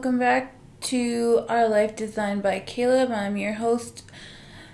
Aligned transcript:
welcome 0.00 0.18
back 0.18 0.54
to 0.80 1.44
Our 1.46 1.68
Life 1.68 1.94
Designed 1.94 2.42
by 2.42 2.60
Caleb. 2.60 3.10
I'm 3.10 3.36
your 3.36 3.52
host, 3.52 4.02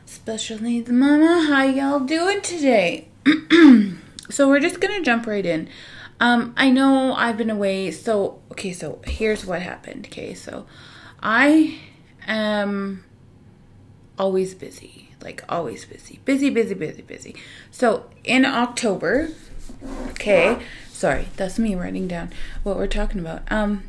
Special 0.04 0.62
Needs 0.62 0.88
Mama. 0.88 1.46
How 1.48 1.64
y'all 1.64 1.98
doing 1.98 2.40
today? 2.42 3.08
so 4.30 4.48
we're 4.48 4.60
just 4.60 4.78
gonna 4.78 5.02
jump 5.02 5.26
right 5.26 5.44
in. 5.44 5.68
Um, 6.20 6.54
I 6.56 6.70
know 6.70 7.12
I've 7.14 7.36
been 7.36 7.50
away, 7.50 7.90
so 7.90 8.40
okay, 8.52 8.72
so 8.72 9.00
here's 9.04 9.44
what 9.44 9.62
happened. 9.62 10.06
Okay, 10.06 10.32
so 10.32 10.64
I 11.20 11.80
am 12.28 13.04
always 14.16 14.54
busy, 14.54 15.08
like 15.20 15.42
always 15.48 15.86
busy, 15.86 16.20
busy, 16.24 16.50
busy, 16.50 16.74
busy, 16.74 17.02
busy. 17.02 17.34
So 17.72 18.08
in 18.22 18.44
October, 18.44 19.30
okay, 20.10 20.60
sorry, 20.88 21.26
that's 21.34 21.58
me 21.58 21.74
writing 21.74 22.06
down 22.06 22.30
what 22.62 22.76
we're 22.76 22.86
talking 22.86 23.18
about. 23.18 23.42
Um, 23.50 23.82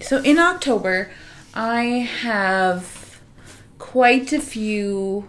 so 0.00 0.22
in 0.22 0.38
October, 0.38 1.10
I 1.54 1.82
have 2.20 3.20
quite 3.78 4.32
a 4.32 4.40
few 4.40 5.28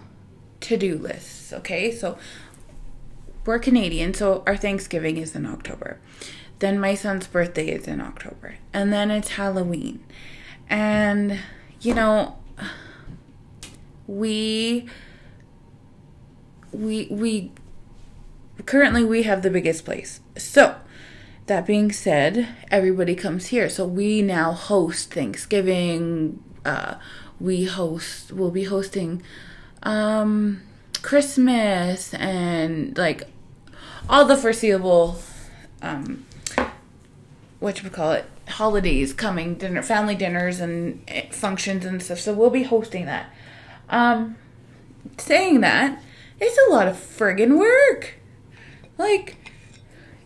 to 0.61 0.77
do 0.77 0.97
lists. 0.97 1.53
Okay, 1.53 1.91
so 1.91 2.17
we're 3.45 3.59
Canadian, 3.59 4.13
so 4.13 4.43
our 4.45 4.57
Thanksgiving 4.57 5.17
is 5.17 5.35
in 5.35 5.45
October. 5.45 5.99
Then 6.59 6.79
my 6.79 6.95
son's 6.95 7.27
birthday 7.27 7.69
is 7.69 7.87
in 7.87 8.01
October. 8.01 8.55
And 8.73 8.91
then 8.91 9.11
it's 9.11 9.29
Halloween. 9.29 10.03
And, 10.69 11.39
you 11.79 11.93
know, 11.93 12.37
we 14.07 14.89
we 16.71 17.07
we 17.09 17.51
currently 18.65 19.03
we 19.03 19.23
have 19.23 19.43
the 19.43 19.49
biggest 19.49 19.85
place. 19.85 20.19
So, 20.37 20.75
that 21.47 21.65
being 21.65 21.91
said, 21.91 22.47
everybody 22.69 23.15
comes 23.15 23.47
here. 23.47 23.69
So 23.69 23.85
we 23.85 24.21
now 24.21 24.51
host 24.51 25.13
Thanksgiving. 25.13 26.43
Uh, 26.63 26.95
we 27.39 27.65
host. 27.65 28.31
We'll 28.31 28.51
be 28.51 28.65
hosting 28.65 29.23
um, 29.83 30.61
Christmas 31.01 32.13
and 32.13 32.97
like 32.97 33.23
all 34.09 34.25
the 34.25 34.37
foreseeable. 34.37 35.19
Um, 35.81 36.25
what 37.59 37.81
you 37.81 37.89
call 37.89 38.11
it? 38.11 38.25
Holidays 38.47 39.13
coming, 39.13 39.55
dinner, 39.55 39.81
family 39.81 40.15
dinners 40.15 40.59
and 40.59 41.03
eh, 41.07 41.29
functions 41.31 41.85
and 41.85 42.01
stuff. 42.01 42.19
So 42.19 42.33
we'll 42.33 42.49
be 42.49 42.63
hosting 42.63 43.05
that. 43.05 43.33
Um, 43.89 44.37
saying 45.17 45.61
that, 45.61 46.01
it's 46.39 46.57
a 46.67 46.71
lot 46.71 46.87
of 46.87 46.95
friggin' 46.95 47.57
work. 47.57 48.15
Like 48.97 49.37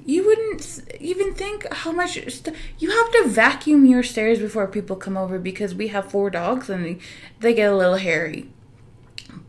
you 0.05 0.25
wouldn't 0.25 0.81
even 0.99 1.33
think 1.33 1.71
how 1.71 1.91
much 1.91 2.13
st- 2.31 2.55
you 2.79 2.89
have 2.89 3.11
to 3.11 3.27
vacuum 3.27 3.85
your 3.85 4.03
stairs 4.03 4.39
before 4.39 4.67
people 4.67 4.95
come 4.95 5.17
over 5.17 5.37
because 5.39 5.75
we 5.75 5.89
have 5.89 6.11
four 6.11 6.29
dogs 6.29 6.69
and 6.69 6.85
they, 6.85 6.97
they 7.39 7.53
get 7.53 7.71
a 7.71 7.75
little 7.75 7.95
hairy. 7.95 8.49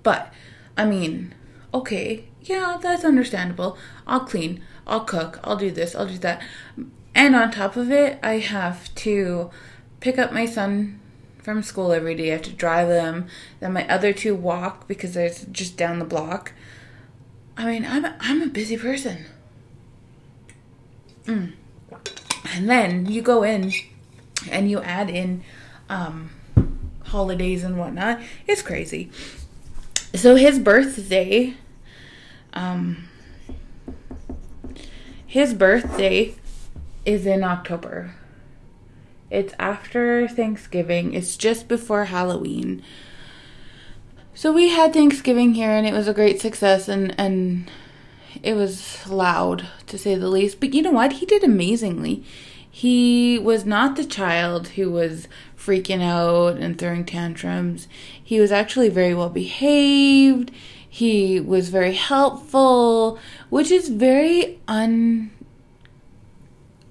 But 0.03 0.33
I 0.77 0.85
mean, 0.85 1.35
okay, 1.73 2.25
yeah, 2.43 2.79
that's 2.81 3.05
understandable. 3.05 3.79
I'll 4.07 4.21
clean, 4.21 4.63
I'll 4.87 5.05
cook, 5.05 5.41
I'll 5.45 5.57
do 5.57 5.71
this, 5.71 5.95
I'll 5.95 6.07
do 6.07 6.19
that. 6.19 6.43
And 7.15 7.37
on 7.37 7.51
top 7.51 7.77
of 7.77 7.91
it, 7.91 8.19
I 8.23 8.39
have 8.39 8.95
to 8.97 9.51
pick 10.01 10.19
up 10.19 10.33
my 10.33 10.47
son 10.47 11.01
from 11.43 11.63
school 11.63 11.93
every 11.93 12.15
day. 12.15 12.29
I 12.29 12.33
have 12.33 12.43
to 12.43 12.53
drive 12.53 12.89
them. 12.89 13.27
Then 13.61 13.73
my 13.73 13.87
other 13.89 14.13
two 14.13 14.35
walk 14.35 14.89
because 14.89 15.15
they're 15.15 15.31
just 15.51 15.77
down 15.77 15.99
the 15.99 16.05
block. 16.05 16.53
I 17.57 17.67
mean, 17.67 17.85
I'm 17.85 18.05
a, 18.05 18.17
I'm 18.21 18.43
a 18.43 18.47
busy 18.47 18.77
person. 18.77 19.27
Mm. 21.25 21.53
And 22.55 22.69
then 22.69 23.07
you 23.07 23.23
go 23.23 23.43
in 23.43 23.73
and 24.51 24.71
you 24.71 24.81
add 24.81 25.09
in 25.09 25.43
um, 25.89 26.31
holidays 27.05 27.65
and 27.65 27.79
whatnot. 27.79 28.21
It's 28.47 28.63
crazy. 28.63 29.11
So 30.15 30.35
his 30.37 30.59
birthday, 30.59 31.55
um, 32.53 33.09
his 35.27 35.55
birthday 35.55 36.35
is 37.05 37.27
in 37.27 37.43
October. 37.43 38.15
It's 39.31 39.55
after 39.59 40.29
Thanksgiving. 40.29 41.15
It's 41.15 41.39
just 41.39 41.67
before 41.67 42.07
Halloween. 42.07 42.83
So 44.35 44.53
we 44.53 44.69
had 44.69 44.93
Thanksgiving 44.93 45.55
here 45.55 45.71
and 45.71 45.87
it 45.87 45.93
was 45.93 46.09
a 46.09 46.15
great 46.15 46.41
success 46.41 46.89
and 46.89 47.15
and 47.19 47.71
it 48.43 48.55
was 48.55 49.07
loud 49.09 49.67
to 49.87 49.99
say 49.99 50.15
the 50.15 50.29
least. 50.29 50.61
But 50.61 50.75
you 50.75 50.83
know 50.83 50.91
what? 50.91 51.15
He 51.15 51.27
did 51.27 51.45
amazingly. 51.45 52.25
He 52.71 53.39
was 53.39 53.67
not 53.67 53.97
the 53.97 54.05
child 54.05 54.69
who 54.69 54.91
was 54.91 55.29
freaking 55.57 56.03
out 56.03 56.57
and 56.57 56.79
throwing 56.79 57.05
tantrums. 57.05 57.87
He 58.23 58.41
was 58.41 58.51
actually 58.51 58.89
very 58.89 59.15
well 59.15 59.29
behaved. 59.29 60.51
He 60.89 61.41
was 61.41 61.69
very 61.69 61.95
helpful, 61.95 63.19
which 63.51 63.71
is 63.71 63.89
very 63.89 64.61
un 64.69 65.31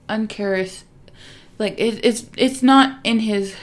uncharis 0.10 0.84
like 1.58 1.80
it, 1.80 2.04
it's 2.04 2.26
it's 2.36 2.62
not 2.62 3.00
in 3.04 3.20
his 3.20 3.56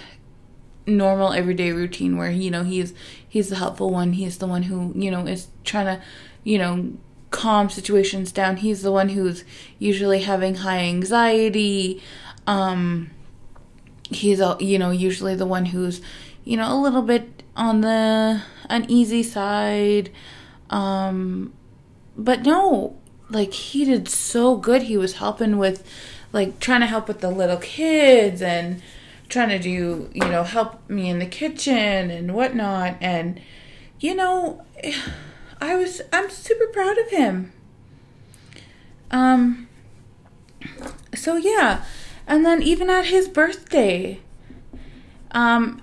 normal 0.86 1.32
everyday 1.32 1.72
routine 1.72 2.16
where 2.16 2.30
you 2.30 2.50
know 2.50 2.62
he's 2.62 2.94
he's 3.28 3.50
the 3.50 3.56
helpful 3.56 3.90
one 3.90 4.14
he's 4.14 4.38
the 4.38 4.46
one 4.46 4.62
who 4.62 4.92
you 4.94 5.10
know 5.10 5.26
is 5.26 5.48
trying 5.64 5.84
to 5.84 6.02
you 6.44 6.56
know 6.56 6.92
calm 7.30 7.68
situations 7.70 8.32
down. 8.32 8.58
He's 8.58 8.82
the 8.82 8.92
one 8.92 9.10
who's 9.10 9.44
usually 9.78 10.22
having 10.22 10.56
high 10.56 10.80
anxiety. 10.80 12.02
Um, 12.46 13.10
he's 14.10 14.40
all 14.40 14.60
you 14.60 14.78
know 14.78 14.90
usually 14.90 15.34
the 15.34 15.46
one 15.46 15.66
who's 15.66 16.00
you 16.44 16.56
know 16.56 16.72
a 16.72 16.78
little 16.80 17.02
bit 17.02 17.42
on 17.56 17.80
the 17.80 18.42
uneasy 18.68 19.22
side. 19.22 20.10
Um, 20.70 21.52
but 22.16 22.42
no, 22.42 22.96
like 23.30 23.52
he 23.52 23.84
did 23.84 24.08
so 24.08 24.56
good. 24.56 24.82
He 24.82 24.96
was 24.96 25.14
helping 25.14 25.58
with 25.58 25.86
like 26.32 26.60
trying 26.60 26.80
to 26.80 26.86
help 26.86 27.08
with 27.08 27.20
the 27.20 27.30
little 27.30 27.56
kids 27.56 28.42
and 28.42 28.82
trying 29.28 29.48
to 29.50 29.58
do 29.58 30.10
you 30.12 30.28
know 30.28 30.42
help 30.42 30.88
me 30.88 31.08
in 31.08 31.18
the 31.18 31.26
kitchen 31.26 32.10
and 32.10 32.34
whatnot 32.34 32.96
and 33.00 33.40
you 34.00 34.14
know 34.14 34.64
I 35.60 35.76
was 35.76 36.00
I'm 36.12 36.30
super 36.30 36.66
proud 36.66 36.98
of 36.98 37.10
him. 37.10 37.52
Um 39.10 39.68
so 41.14 41.36
yeah. 41.36 41.84
And 42.26 42.44
then 42.44 42.62
even 42.62 42.90
at 42.90 43.06
his 43.06 43.28
birthday, 43.28 44.20
um 45.32 45.82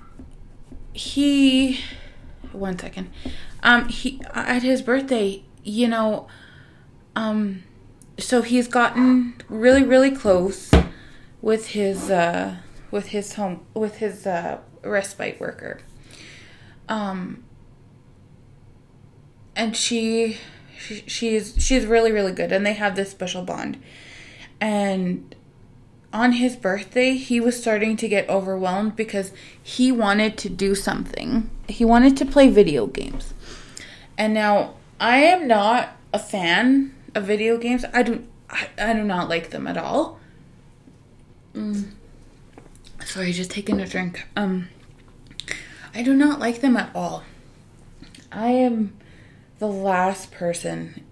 he 0.94 1.80
one 2.52 2.78
second. 2.78 3.10
Um 3.64 3.90
he 3.90 4.22
at 4.34 4.64
his 4.64 4.82
birthday, 4.82 5.44
you 5.64 5.88
know, 5.88 6.28
um 7.16 7.64
so 8.18 8.42
he's 8.42 8.68
gotten 8.68 9.36
really 9.50 9.84
really 9.84 10.12
close 10.12 10.72
with 11.42 11.70
his 11.70 12.10
uh 12.10 12.58
with 12.92 13.08
his 13.08 13.34
home 13.34 13.66
with 13.74 13.98
his 13.98 14.26
uh 14.26 14.60
respite 14.84 15.40
worker. 15.40 15.80
Um 16.88 17.45
and 19.56 19.76
she, 19.76 20.38
she 20.78 21.04
she's 21.08 21.56
she's 21.58 21.86
really 21.86 22.12
really 22.12 22.34
good 22.34 22.52
and 22.52 22.66
they 22.66 22.74
have 22.74 22.96
this 22.96 23.10
special 23.12 23.44
bond. 23.44 23.82
And 24.60 25.34
on 26.12 26.34
his 26.34 26.56
birthday 26.56 27.16
he 27.16 27.40
was 27.40 27.60
starting 27.60 27.98
to 27.98 28.08
get 28.08 28.30
overwhelmed 28.30 28.96
because 28.96 29.32
he 29.62 29.92
wanted 29.92 30.38
to 30.40 30.50
do 30.50 30.76
something. 30.76 31.50
He 31.68 31.86
wanted 31.86 32.18
to 32.18 32.26
play 32.26 32.50
video 32.50 32.88
games. 32.88 33.34
And 34.18 34.34
now 34.34 34.76
i 35.00 35.18
am 35.18 35.48
not 35.48 35.98
a 36.14 36.20
fan 36.20 36.96
of 37.14 37.26
video 37.26 37.58
games. 37.58 37.86
I 37.94 38.04
do 38.04 38.26
i, 38.50 38.68
I 38.78 38.94
do 38.94 39.04
not 39.04 39.30
like 39.30 39.50
them 39.52 39.68
at 39.68 39.78
all. 39.78 40.20
Mm. 41.54 41.92
sorry 43.06 43.32
just 43.32 43.52
taking 43.52 43.80
a 43.80 43.88
drink. 43.88 44.28
Um 44.36 44.68
i 45.94 46.04
do 46.04 46.14
not 46.14 46.40
like 46.40 46.60
them 46.60 46.76
at 46.76 46.94
all. 46.94 47.24
I 48.32 48.50
am 48.50 48.98
the 49.60 49.68
last 49.68 50.32
person 50.32 51.04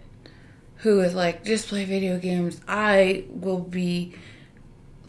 who 0.78 1.00
is 1.00 1.14
like, 1.16 1.46
just 1.46 1.68
play 1.68 1.86
video 1.86 2.20
games. 2.20 2.60
I 2.68 3.26
will 3.30 3.60
be 3.60 4.16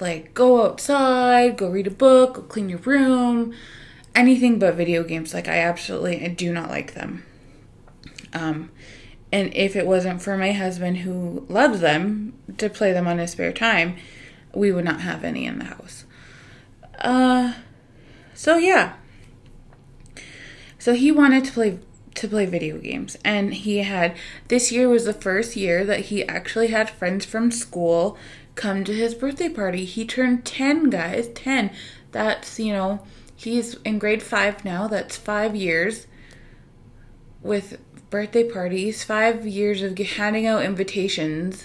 like, 0.00 0.34
go 0.34 0.64
outside, 0.64 1.56
go 1.56 1.69
read 1.69 1.86
a 1.86 1.90
book, 1.90 2.34
go 2.34 2.42
clean 2.42 2.69
your 2.69 2.78
room, 2.81 3.54
anything 4.14 4.58
but 4.58 4.75
video 4.75 5.02
games. 5.02 5.34
Like, 5.34 5.48
I 5.48 5.58
absolutely 5.58 6.25
I 6.25 6.28
do 6.28 6.52
not 6.52 6.70
like 6.70 6.94
them. 6.94 7.25
Um, 8.32 8.70
and 9.32 9.52
if 9.54 9.75
it 9.75 9.86
wasn't 9.86 10.22
for 10.22 10.36
my 10.36 10.52
husband 10.52 10.98
who 10.98 11.44
loves 11.48 11.81
them 11.81 12.34
to 12.58 12.69
play 12.69 12.92
them 12.92 13.08
on 13.08 13.19
his 13.19 13.32
spare 13.32 13.52
time, 13.52 13.96
we 14.54 14.70
would 14.70 14.84
not 14.84 15.00
have 15.00 15.25
any 15.25 15.44
in 15.44 15.58
the 15.58 15.64
house. 15.64 16.04
Uh, 17.00 17.54
so 18.32 18.56
yeah. 18.56 18.94
So 20.78 20.94
he 20.94 21.10
wanted 21.10 21.44
to 21.46 21.52
play 21.52 21.81
to 22.14 22.28
play 22.28 22.46
video 22.46 22.78
games. 22.78 23.16
And 23.25 23.55
he 23.55 23.78
had, 23.78 24.16
this 24.49 24.70
year 24.70 24.88
was 24.88 25.05
the 25.05 25.12
first 25.12 25.56
year 25.56 25.84
that 25.84 26.06
he 26.06 26.26
actually 26.26 26.69
had 26.69 26.90
friends 26.90 27.25
from 27.25 27.50
school 27.50 28.16
come 28.55 28.84
to 28.84 28.94
his 28.94 29.14
birthday 29.14 29.49
party. 29.49 29.84
He 29.84 30.06
turned 30.06 30.44
10, 30.44 30.90
guys, 30.90 31.28
10. 31.28 31.70
That's, 32.12 32.58
you 32.61 32.72
know, 32.72 33.00
he's 33.34 33.75
in 33.84 33.99
grade 33.99 34.22
five 34.22 34.64
now. 34.64 34.87
That's 34.87 35.16
five 35.16 35.56
years 35.56 36.06
with 37.43 37.78
birthday 38.11 38.49
parties, 38.49 39.05
five 39.05 39.46
years 39.46 39.82
of 39.82 39.99
handing 39.99 40.46
out 40.46 40.62
invitations. 40.62 41.64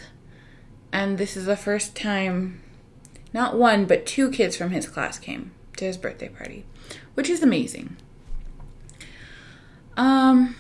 And 0.92 1.18
this 1.18 1.38
is 1.38 1.45
the 1.45 1.56
first 1.56 1.95
time, 1.95 2.62
not 3.34 3.57
one, 3.57 3.86
but 3.86 4.06
two 4.06 4.31
kids 4.31 4.57
from 4.57 4.72
his 4.72 4.88
class 4.88 5.19
came 5.19 5.52
to 5.78 5.86
his 5.86 5.98
birthday 5.98 6.30
party, 6.30 6.66
which 7.13 7.30
is 7.30 7.44
amazing. 7.44 7.98
Um, 10.00 10.56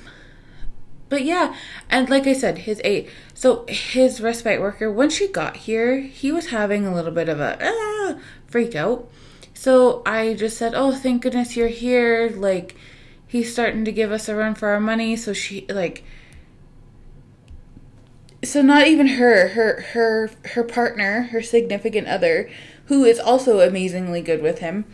but 1.07 1.23
yeah, 1.23 1.55
and 1.89 2.09
like 2.09 2.27
I 2.27 2.33
said, 2.33 2.59
his 2.59 2.81
eight. 2.83 3.09
So 3.33 3.65
his 3.69 4.19
respite 4.19 4.59
worker, 4.59 4.91
when 4.91 5.09
she 5.09 5.29
got 5.29 5.55
here, 5.55 6.01
he 6.01 6.29
was 6.29 6.47
having 6.47 6.85
a 6.85 6.93
little 6.93 7.13
bit 7.13 7.29
of 7.29 7.39
a 7.39 7.57
ah, 7.61 8.19
freak 8.47 8.75
out. 8.75 9.09
So 9.53 10.01
I 10.05 10.33
just 10.33 10.57
said, 10.57 10.73
"Oh, 10.75 10.91
thank 10.91 11.21
goodness 11.21 11.55
you're 11.55 11.69
here." 11.69 12.29
Like 12.29 12.75
he's 13.25 13.51
starting 13.51 13.85
to 13.85 13.93
give 13.93 14.11
us 14.11 14.27
a 14.27 14.35
run 14.35 14.55
for 14.55 14.69
our 14.69 14.81
money. 14.81 15.15
So 15.15 15.31
she 15.31 15.65
like. 15.69 16.03
So 18.43 18.61
not 18.61 18.87
even 18.87 19.07
her, 19.07 19.49
her 19.49 19.81
her 19.93 20.31
her 20.53 20.63
partner, 20.63 21.23
her 21.31 21.41
significant 21.41 22.07
other, 22.07 22.49
who 22.85 23.05
is 23.05 23.19
also 23.19 23.61
amazingly 23.61 24.21
good 24.21 24.41
with 24.41 24.59
him 24.59 24.85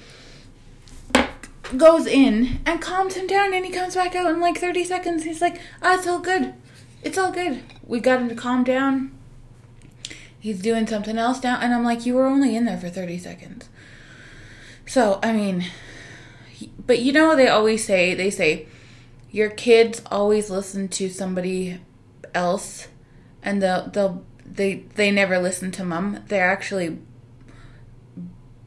goes 1.77 2.05
in 2.05 2.59
and 2.65 2.81
calms 2.81 3.15
him 3.15 3.27
down 3.27 3.53
and 3.53 3.65
he 3.65 3.71
comes 3.71 3.95
back 3.95 4.15
out 4.15 4.29
in 4.29 4.39
like 4.39 4.57
30 4.57 4.83
seconds. 4.83 5.23
He's 5.23 5.41
like, 5.41 5.59
ah, 5.81 5.95
it's 5.95 6.07
all 6.07 6.19
good. 6.19 6.53
It's 7.03 7.17
all 7.17 7.31
good. 7.31 7.63
We 7.85 7.99
got 7.99 8.21
him 8.21 8.29
to 8.29 8.35
calm 8.35 8.63
down. 8.63 9.11
He's 10.39 10.61
doing 10.61 10.87
something 10.87 11.17
else 11.17 11.41
now. 11.43 11.59
And 11.59 11.73
I'm 11.73 11.83
like, 11.83 12.05
you 12.05 12.15
were 12.15 12.27
only 12.27 12.55
in 12.55 12.65
there 12.65 12.77
for 12.77 12.89
30 12.89 13.17
seconds. 13.17 13.69
So, 14.85 15.19
I 15.23 15.33
mean, 15.33 15.65
but 16.85 16.99
you 16.99 17.11
know, 17.11 17.35
they 17.35 17.47
always 17.47 17.83
say, 17.83 18.13
they 18.13 18.29
say, 18.29 18.67
your 19.31 19.49
kids 19.49 20.01
always 20.11 20.49
listen 20.49 20.87
to 20.89 21.09
somebody 21.09 21.79
else 22.33 22.87
and 23.41 23.61
they'll, 23.61 23.87
they'll, 23.89 24.23
they, 24.45 24.85
they 24.95 25.11
never 25.11 25.39
listen 25.39 25.71
to 25.71 25.83
mom. 25.83 26.23
They're 26.27 26.49
actually 26.49 26.99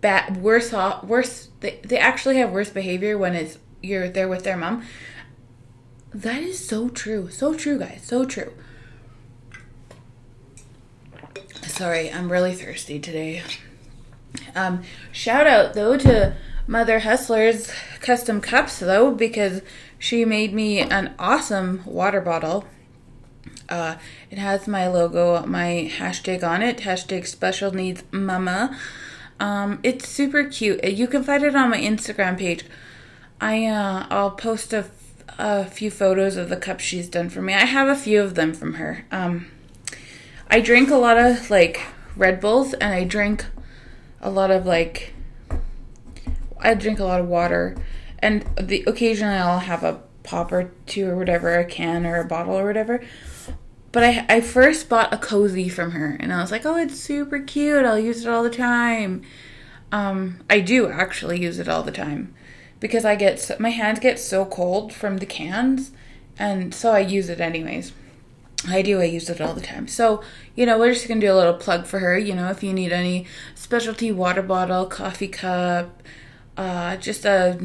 bad, 0.01 0.43
worse 0.43 0.73
off, 0.73 1.05
worse 1.05 1.49
they 1.61 1.81
they 1.85 1.99
actually 1.99 2.37
have 2.37 2.51
worse 2.51 2.71
behavior 2.71 3.17
when 3.19 3.35
it's 3.35 3.59
you're 3.83 4.09
there 4.09 4.29
with 4.29 4.45
their 4.45 4.57
mom. 4.57 4.85
That 6.13 6.43
is 6.43 6.67
so 6.67 6.89
true. 6.89 7.31
So 7.31 7.55
true, 7.55 7.79
guys. 7.79 8.03
So 8.03 8.25
true. 8.25 8.53
Sorry, 11.63 12.11
I'm 12.11 12.33
really 12.33 12.55
thirsty 12.55 12.99
today. 12.99 13.43
Um, 14.55 14.83
shout 15.13 15.47
out 15.47 15.75
though 15.75 15.97
to 15.99 16.35
Mother 16.67 17.01
Hustler's 17.01 17.71
custom 18.01 18.41
cups 18.41 18.79
though 18.79 19.11
because 19.13 19.63
she 19.99 20.25
made 20.25 20.53
me 20.53 20.81
an 20.81 21.15
awesome 21.19 21.83
water 21.85 22.21
bottle. 22.21 22.65
Uh, 23.69 23.97
it 24.31 24.39
has 24.39 24.67
my 24.67 24.89
logo, 24.89 25.45
my 25.47 25.91
hashtag 25.95 26.43
on 26.43 26.63
it, 26.63 26.79
hashtag 26.79 27.27
special 27.27 27.73
needs 27.73 28.03
mama. 28.11 28.79
Um, 29.41 29.79
it's 29.83 30.09
super 30.09 30.45
cute. 30.45 30.83
You 30.85 31.07
can 31.07 31.23
find 31.23 31.43
it 31.43 31.55
on 31.55 31.71
my 31.71 31.81
Instagram 31.81 32.39
page. 32.39 32.65
I 33.41 33.67
uh, 33.67 34.07
I'll 34.11 34.33
post 34.33 34.73
a, 34.73 34.87
a 35.39 35.65
few 35.65 35.91
photos 35.91 36.37
of 36.37 36.49
the 36.49 36.57
cups 36.57 36.85
she's 36.85 37.09
done 37.09 37.31
for 37.31 37.41
me. 37.41 37.55
I 37.55 37.65
have 37.65 37.89
a 37.89 37.95
few 37.95 38.21
of 38.21 38.35
them 38.35 38.53
from 38.53 38.75
her. 38.75 39.05
Um, 39.13 39.47
I 40.51 40.61
drink 40.61 40.91
a 40.91 40.97
lot 40.97 41.19
of 41.19 41.51
like 41.51 41.83
Red 42.17 42.41
Bulls, 42.41 42.75
and 42.75 42.93
I 42.93 43.05
drink 43.05 43.47
a 44.21 44.31
lot 44.31 44.51
of 44.51 44.67
like 44.67 45.15
I 46.61 46.75
drink 46.75 46.99
a 46.99 47.05
lot 47.05 47.21
of 47.21 47.29
water, 47.29 47.77
and 48.19 48.45
the 48.61 48.83
occasionally 48.87 49.37
I'll 49.37 49.61
have 49.61 49.85
a 49.85 50.01
pop 50.25 50.53
or 50.53 50.73
two 50.87 51.09
or 51.09 51.17
whatever, 51.17 51.55
a 51.59 51.65
can 51.65 52.05
or 52.05 52.21
a 52.21 52.25
bottle 52.25 52.55
or 52.55 52.67
whatever. 52.67 53.03
But 53.93 54.05
I 54.05 54.27
I 54.29 54.41
first 54.41 54.89
bought 54.89 55.13
a 55.13 55.19
cozy 55.19 55.69
from 55.69 55.93
her 55.93 56.17
and 56.21 56.33
I 56.33 56.41
was 56.41 56.51
like, 56.51 56.67
"Oh, 56.67 56.77
it's 56.77 56.99
super 56.99 57.39
cute. 57.41 57.85
I'll 57.85 57.99
use 57.99 58.25
it 58.25 58.29
all 58.29 58.43
the 58.43 58.51
time." 58.51 59.23
Um, 59.91 60.41
I 60.51 60.61
do 60.61 60.89
actually 60.89 61.41
use 61.41 61.59
it 61.59 61.69
all 61.69 61.83
the 61.83 61.93
time 61.93 62.35
because 62.81 63.05
I 63.05 63.17
get 63.17 63.41
so, 63.41 63.57
my 63.59 63.71
hands 63.71 64.01
get 64.01 64.19
so 64.19 64.45
cold 64.45 64.93
from 64.93 65.17
the 65.17 65.27
cans 65.27 65.93
and 66.39 66.75
so 66.75 66.93
I 66.93 67.01
use 67.01 67.29
it 67.29 67.41
anyways. 67.41 67.93
I 68.67 68.83
do. 68.83 69.01
I 69.01 69.05
use 69.05 69.31
it 69.31 69.41
all 69.41 69.55
the 69.55 69.61
time. 69.61 69.87
So, 69.87 70.23
you 70.57 70.67
know, 70.67 70.79
we're 70.79 70.93
just 70.93 71.07
to 71.07 71.15
do 71.15 71.33
a 71.33 71.35
little 71.35 71.55
plug 71.55 71.87
for 71.87 72.01
her. 72.01 72.19
You 72.19 72.35
know, 72.35 72.51
if 72.51 72.63
you 72.63 72.73
need 72.73 72.93
any 72.93 73.27
specialty 73.55 74.11
water 74.11 74.43
bottle, 74.43 74.87
coffee 74.87 75.29
cup, 75.29 76.03
uh, 76.57 76.97
just 76.97 77.25
a, 77.25 77.59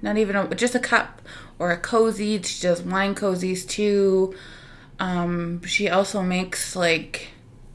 not 0.00 0.16
even 0.16 0.36
a, 0.36 0.54
just 0.54 0.74
a 0.74 0.78
cup 0.78 1.20
or 1.58 1.70
a 1.70 1.76
cozy. 1.76 2.40
She 2.42 2.62
does 2.62 2.82
wine 2.82 3.14
cozies 3.14 3.68
too. 3.68 4.34
Um, 4.98 5.64
she 5.64 5.88
also 5.88 6.22
makes 6.22 6.76
like 6.76 7.28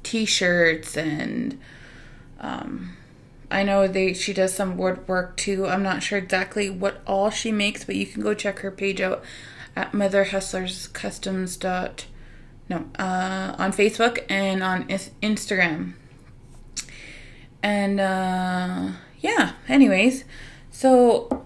t-shirts 0.03 0.95
and 0.95 1.59
um, 2.39 2.95
I 3.49 3.63
know 3.63 3.87
they 3.87 4.13
she 4.13 4.33
does 4.33 4.53
some 4.53 4.77
woodwork 4.77 5.37
too. 5.37 5.67
I'm 5.67 5.83
not 5.83 6.03
sure 6.03 6.17
exactly 6.17 6.69
what 6.69 7.01
all 7.05 7.29
she 7.29 7.51
makes, 7.51 7.83
but 7.83 7.95
you 7.95 8.05
can 8.05 8.21
go 8.21 8.33
check 8.33 8.59
her 8.59 8.71
page 8.71 9.01
out 9.01 9.23
at 9.75 9.93
Mother 9.93 10.25
Hustlers 10.25 10.87
Customs 10.87 11.55
dot 11.57 12.05
no 12.69 12.85
uh, 12.99 13.55
on 13.57 13.71
Facebook 13.71 14.25
and 14.29 14.61
on 14.61 14.85
Instagram. 14.85 15.93
And 17.63 17.99
uh, 17.99 18.91
yeah, 19.19 19.53
anyways, 19.67 20.25
so 20.71 21.45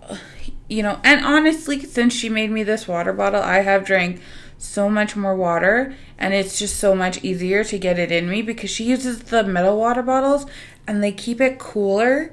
you 0.67 0.81
know, 0.81 0.99
and 1.03 1.23
honestly, 1.23 1.81
since 1.81 2.13
she 2.13 2.29
made 2.29 2.49
me 2.49 2.63
this 2.63 2.87
water 2.87 3.13
bottle, 3.13 3.41
I 3.41 3.59
have 3.59 3.85
drank 3.85 4.21
so 4.61 4.89
much 4.89 5.15
more 5.15 5.35
water 5.35 5.95
and 6.17 6.33
it's 6.33 6.59
just 6.59 6.77
so 6.77 6.95
much 6.95 7.23
easier 7.23 7.63
to 7.63 7.79
get 7.79 7.97
it 7.97 8.11
in 8.11 8.29
me 8.29 8.41
because 8.41 8.69
she 8.69 8.83
uses 8.83 9.23
the 9.23 9.43
metal 9.43 9.77
water 9.77 10.03
bottles 10.03 10.45
and 10.87 11.03
they 11.03 11.11
keep 11.11 11.41
it 11.41 11.57
cooler. 11.57 12.31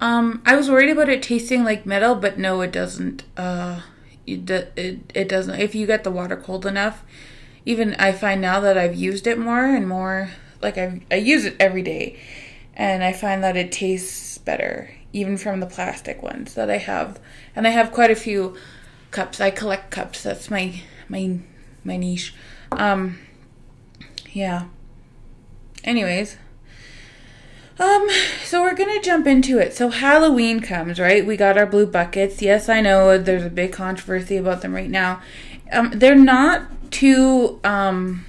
Um, 0.00 0.40
I 0.46 0.54
was 0.54 0.70
worried 0.70 0.90
about 0.90 1.08
it 1.08 1.22
tasting 1.22 1.64
like 1.64 1.84
metal, 1.84 2.14
but 2.14 2.38
no, 2.38 2.60
it 2.60 2.70
doesn't. 2.70 3.24
Uh, 3.36 3.80
it, 4.26 4.48
it, 4.76 5.12
it 5.14 5.28
doesn't. 5.28 5.58
If 5.58 5.74
you 5.74 5.86
get 5.86 6.04
the 6.04 6.10
water 6.10 6.36
cold 6.36 6.64
enough, 6.64 7.02
even 7.64 7.94
I 7.94 8.12
find 8.12 8.40
now 8.40 8.60
that 8.60 8.78
I've 8.78 8.94
used 8.94 9.26
it 9.26 9.38
more 9.38 9.64
and 9.64 9.88
more, 9.88 10.30
like 10.62 10.78
I 10.78 11.00
I 11.10 11.16
use 11.16 11.44
it 11.44 11.56
every 11.58 11.82
day, 11.82 12.18
and 12.74 13.02
I 13.02 13.12
find 13.12 13.42
that 13.42 13.56
it 13.56 13.72
tastes 13.72 14.38
better, 14.38 14.90
even 15.12 15.36
from 15.36 15.60
the 15.60 15.66
plastic 15.66 16.22
ones 16.22 16.54
that 16.54 16.70
I 16.70 16.78
have, 16.78 17.18
and 17.56 17.66
I 17.66 17.70
have 17.70 17.92
quite 17.92 18.10
a 18.10 18.16
few 18.16 18.56
cups. 19.10 19.40
I 19.40 19.50
collect 19.50 19.90
cups. 19.90 20.22
That's 20.22 20.50
my 20.50 20.82
my 21.08 21.40
my 21.88 21.96
niche. 21.96 22.34
Um 22.72 23.18
yeah. 24.32 24.66
Anyways, 25.82 26.36
um 27.78 28.08
so 28.44 28.62
we're 28.62 28.76
to 28.76 29.00
jump 29.02 29.26
into 29.26 29.58
it. 29.58 29.74
So 29.74 29.88
Halloween 29.88 30.60
comes, 30.60 31.00
right? 31.00 31.26
We 31.26 31.36
got 31.36 31.58
our 31.58 31.66
blue 31.66 31.86
buckets. 31.86 32.40
Yes, 32.40 32.68
I 32.68 32.80
know 32.80 33.18
there's 33.18 33.44
a 33.44 33.50
big 33.50 33.72
controversy 33.72 34.36
about 34.36 34.62
them 34.62 34.74
right 34.74 34.90
now. 34.90 35.20
Um 35.72 35.90
they're 35.94 36.14
not 36.14 36.92
too 36.92 37.60
um 37.64 38.24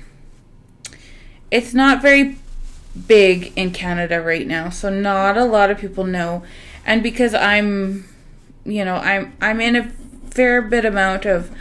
it's 1.52 1.74
not 1.74 2.02
very 2.02 2.38
big 3.08 3.54
in 3.56 3.72
Canada 3.72 4.22
right 4.22 4.48
now. 4.48 4.70
So 4.70 4.90
not 4.90 5.38
a 5.38 5.46
lot 5.46 5.70
of 5.70 5.78
people 5.78 6.04
know. 6.04 6.44
And 6.86 7.04
because 7.04 7.34
I'm 7.34 8.06
you 8.66 8.86
know, 8.86 8.96
I'm 8.96 9.34
I'm 9.42 9.60
in 9.62 9.76
a 9.76 9.90
fair 10.30 10.62
bit 10.62 10.86
amount 10.86 11.26
of 11.26 11.52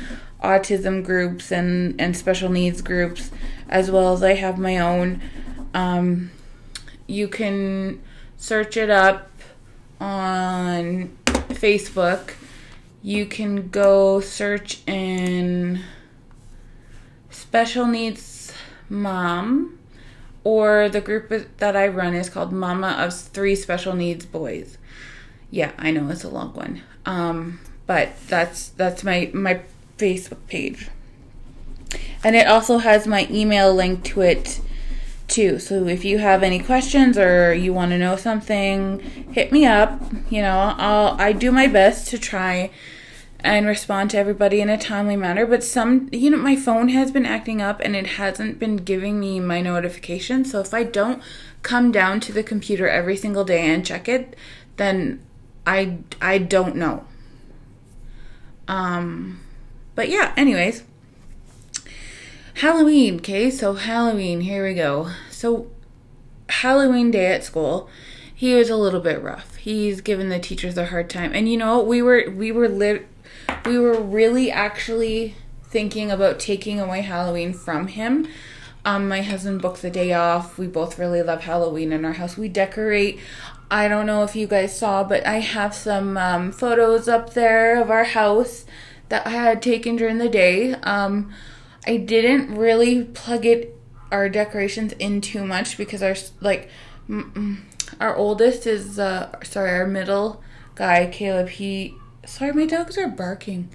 autism 0.42 1.04
groups 1.04 1.50
and, 1.50 2.00
and 2.00 2.16
special 2.16 2.48
needs 2.48 2.82
groups, 2.82 3.30
as 3.68 3.90
well 3.90 4.12
as 4.12 4.22
I 4.22 4.34
have 4.34 4.58
my 4.58 4.78
own. 4.78 5.20
Um, 5.74 6.30
you 7.06 7.28
can 7.28 8.02
search 8.36 8.76
it 8.76 8.90
up 8.90 9.30
on 10.00 11.16
Facebook. 11.26 12.34
You 13.02 13.26
can 13.26 13.68
go 13.68 14.20
search 14.20 14.82
in 14.86 15.82
special 17.30 17.86
needs 17.86 18.52
mom, 18.88 19.78
or 20.44 20.88
the 20.88 21.00
group 21.00 21.32
that 21.58 21.76
I 21.76 21.88
run 21.88 22.14
is 22.14 22.30
called 22.30 22.52
Mama 22.52 22.96
of 22.98 23.14
Three 23.14 23.54
Special 23.54 23.94
Needs 23.94 24.24
Boys. 24.26 24.78
Yeah, 25.50 25.72
I 25.78 25.90
know 25.90 26.08
it's 26.10 26.24
a 26.24 26.28
long 26.28 26.52
one. 26.54 26.82
Um, 27.06 27.60
but 27.86 28.10
that's 28.28 28.68
that's 28.68 29.02
my 29.02 29.30
my 29.32 29.62
Facebook 29.98 30.46
page. 30.48 30.88
And 32.24 32.34
it 32.34 32.46
also 32.46 32.78
has 32.78 33.06
my 33.06 33.26
email 33.30 33.74
link 33.74 34.04
to 34.04 34.22
it 34.22 34.60
too. 35.28 35.58
So 35.58 35.86
if 35.86 36.04
you 36.04 36.18
have 36.18 36.42
any 36.42 36.58
questions 36.58 37.16
or 37.16 37.52
you 37.52 37.72
want 37.72 37.90
to 37.92 37.98
know 37.98 38.16
something, 38.16 39.00
hit 39.32 39.52
me 39.52 39.66
up. 39.66 40.00
You 40.30 40.42
know, 40.42 40.74
I'll 40.78 41.20
I 41.20 41.32
do 41.32 41.52
my 41.52 41.66
best 41.66 42.08
to 42.08 42.18
try 42.18 42.70
and 43.40 43.66
respond 43.66 44.10
to 44.10 44.18
everybody 44.18 44.60
in 44.60 44.68
a 44.68 44.76
timely 44.76 45.14
manner, 45.14 45.46
but 45.46 45.62
some 45.62 46.08
you 46.10 46.30
know, 46.30 46.38
my 46.38 46.56
phone 46.56 46.88
has 46.88 47.12
been 47.12 47.26
acting 47.26 47.62
up 47.62 47.80
and 47.80 47.94
it 47.94 48.06
hasn't 48.06 48.58
been 48.58 48.78
giving 48.78 49.20
me 49.20 49.38
my 49.38 49.60
notifications. 49.60 50.50
So 50.50 50.60
if 50.60 50.74
I 50.74 50.82
don't 50.82 51.22
come 51.62 51.92
down 51.92 52.20
to 52.20 52.32
the 52.32 52.42
computer 52.42 52.88
every 52.88 53.16
single 53.16 53.44
day 53.44 53.72
and 53.72 53.86
check 53.86 54.08
it, 54.08 54.34
then 54.76 55.22
I 55.66 55.98
I 56.20 56.38
don't 56.38 56.74
know. 56.74 57.04
Um 58.66 59.40
but 59.98 60.08
yeah, 60.08 60.32
anyways. 60.36 60.84
Halloween, 62.54 63.16
okay? 63.16 63.50
So 63.50 63.74
Halloween, 63.74 64.42
here 64.42 64.64
we 64.64 64.72
go. 64.72 65.10
So 65.28 65.72
Halloween 66.48 67.10
day 67.10 67.32
at 67.32 67.42
school, 67.42 67.90
he 68.32 68.54
was 68.54 68.70
a 68.70 68.76
little 68.76 69.00
bit 69.00 69.20
rough. 69.20 69.56
He's 69.56 70.00
given 70.00 70.28
the 70.28 70.38
teachers 70.38 70.78
a 70.78 70.86
hard 70.86 71.10
time. 71.10 71.32
And 71.34 71.48
you 71.48 71.56
know, 71.56 71.82
we 71.82 72.00
were 72.00 72.30
we 72.30 72.52
were 72.52 72.68
lit 72.68 73.08
we 73.66 73.76
were 73.76 74.00
really 74.00 74.52
actually 74.52 75.34
thinking 75.64 76.12
about 76.12 76.38
taking 76.38 76.78
away 76.78 77.00
Halloween 77.00 77.52
from 77.52 77.88
him. 77.88 78.28
Um, 78.84 79.08
my 79.08 79.22
husband 79.22 79.60
booked 79.60 79.82
the 79.82 79.90
day 79.90 80.12
off. 80.12 80.58
We 80.58 80.68
both 80.68 80.96
really 80.96 81.24
love 81.24 81.40
Halloween 81.40 81.90
in 81.92 82.04
our 82.04 82.12
house. 82.12 82.36
We 82.36 82.48
decorate. 82.48 83.18
I 83.68 83.88
don't 83.88 84.06
know 84.06 84.22
if 84.22 84.36
you 84.36 84.46
guys 84.46 84.78
saw, 84.78 85.02
but 85.02 85.26
I 85.26 85.40
have 85.40 85.74
some 85.74 86.16
um, 86.16 86.52
photos 86.52 87.08
up 87.08 87.34
there 87.34 87.82
of 87.82 87.90
our 87.90 88.04
house 88.04 88.64
that 89.08 89.26
I 89.26 89.30
had 89.30 89.62
taken 89.62 89.96
during 89.96 90.18
the 90.18 90.28
day. 90.28 90.74
Um, 90.74 91.32
I 91.86 91.96
didn't 91.96 92.54
really 92.54 93.04
plug 93.04 93.46
it 93.46 93.74
our 94.10 94.28
decorations 94.28 94.92
in 94.94 95.20
too 95.20 95.44
much 95.44 95.76
because 95.76 96.02
our 96.02 96.14
like 96.40 96.70
our 98.00 98.16
oldest 98.16 98.66
is 98.66 98.98
uh 98.98 99.30
sorry 99.42 99.70
our 99.70 99.86
middle 99.86 100.42
guy 100.74 101.06
Caleb 101.06 101.48
he 101.48 101.94
sorry 102.24 102.52
my 102.52 102.66
dogs 102.66 102.96
are 102.98 103.08
barking. 103.08 103.68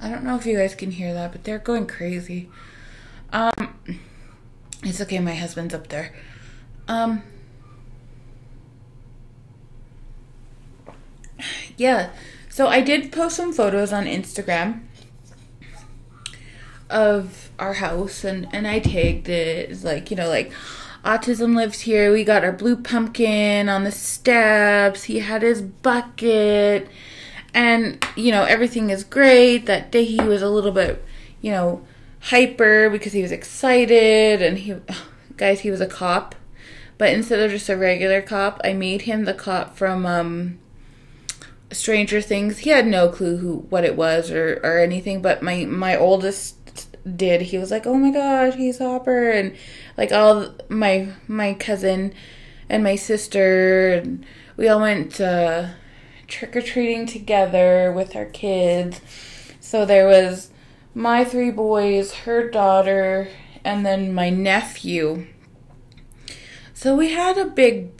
I 0.00 0.08
don't 0.08 0.24
know 0.24 0.36
if 0.36 0.46
you 0.46 0.56
guys 0.56 0.74
can 0.74 0.92
hear 0.92 1.12
that, 1.12 1.32
but 1.32 1.44
they're 1.44 1.58
going 1.58 1.86
crazy. 1.86 2.48
Um, 3.32 3.78
it's 4.82 5.00
okay. 5.02 5.18
My 5.18 5.34
husband's 5.34 5.74
up 5.74 5.88
there. 5.88 6.14
Um, 6.88 7.22
yeah. 11.76 12.10
So 12.50 12.68
I 12.68 12.82
did 12.82 13.10
post 13.10 13.36
some 13.36 13.52
photos 13.54 13.92
on 13.92 14.04
Instagram 14.04 14.82
of 16.90 17.50
our 17.58 17.74
house, 17.74 18.24
and 18.24 18.46
and 18.52 18.66
I 18.66 18.80
tagged 18.80 19.28
it 19.28 19.70
it's 19.70 19.84
like 19.84 20.10
you 20.10 20.16
know 20.18 20.28
like 20.28 20.52
autism 21.04 21.56
lives 21.56 21.80
here. 21.80 22.12
We 22.12 22.24
got 22.24 22.44
our 22.44 22.52
blue 22.52 22.76
pumpkin 22.76 23.70
on 23.70 23.84
the 23.84 23.92
steps. 23.92 25.04
He 25.04 25.20
had 25.20 25.40
his 25.40 25.62
bucket 25.62 26.88
and 27.54 28.04
you 28.16 28.30
know 28.30 28.44
everything 28.44 28.90
is 28.90 29.04
great 29.04 29.66
that 29.66 29.90
day 29.90 30.04
he 30.04 30.20
was 30.20 30.42
a 30.42 30.48
little 30.48 30.72
bit 30.72 31.04
you 31.40 31.50
know 31.50 31.84
hyper 32.20 32.88
because 32.90 33.12
he 33.12 33.22
was 33.22 33.32
excited 33.32 34.40
and 34.42 34.58
he 34.58 34.76
guys 35.36 35.60
he 35.60 35.70
was 35.70 35.80
a 35.80 35.86
cop 35.86 36.34
but 36.98 37.12
instead 37.12 37.40
of 37.40 37.50
just 37.50 37.68
a 37.68 37.76
regular 37.76 38.22
cop 38.22 38.60
i 38.62 38.72
made 38.72 39.02
him 39.02 39.24
the 39.24 39.34
cop 39.34 39.76
from 39.76 40.06
um 40.06 40.59
stranger 41.72 42.20
things 42.20 42.58
he 42.58 42.70
had 42.70 42.86
no 42.86 43.08
clue 43.08 43.36
who 43.36 43.58
what 43.68 43.84
it 43.84 43.96
was 43.96 44.30
or 44.30 44.60
or 44.64 44.78
anything 44.78 45.22
but 45.22 45.42
my 45.42 45.64
my 45.64 45.96
oldest 45.96 46.56
did 47.16 47.40
he 47.40 47.58
was 47.58 47.70
like 47.70 47.86
oh 47.86 47.94
my 47.94 48.10
gosh 48.10 48.54
he's 48.54 48.78
hopper 48.78 49.30
and 49.30 49.56
like 49.96 50.12
all 50.12 50.54
my 50.68 51.08
my 51.28 51.54
cousin 51.54 52.12
and 52.68 52.82
my 52.82 52.96
sister 52.96 53.94
and 53.94 54.24
we 54.56 54.68
all 54.68 54.80
went 54.80 55.12
to 55.12 55.74
trick 56.30 56.56
or 56.56 56.62
treating 56.62 57.06
together 57.06 57.92
with 57.92 58.16
our 58.16 58.24
kids. 58.24 59.00
So 59.58 59.84
there 59.84 60.06
was 60.06 60.50
my 60.94 61.24
three 61.24 61.50
boys, 61.50 62.12
her 62.12 62.48
daughter, 62.48 63.28
and 63.64 63.84
then 63.84 64.14
my 64.14 64.30
nephew. 64.30 65.26
So 66.72 66.94
we 66.94 67.12
had 67.12 67.36
a 67.36 67.44
big 67.44 67.90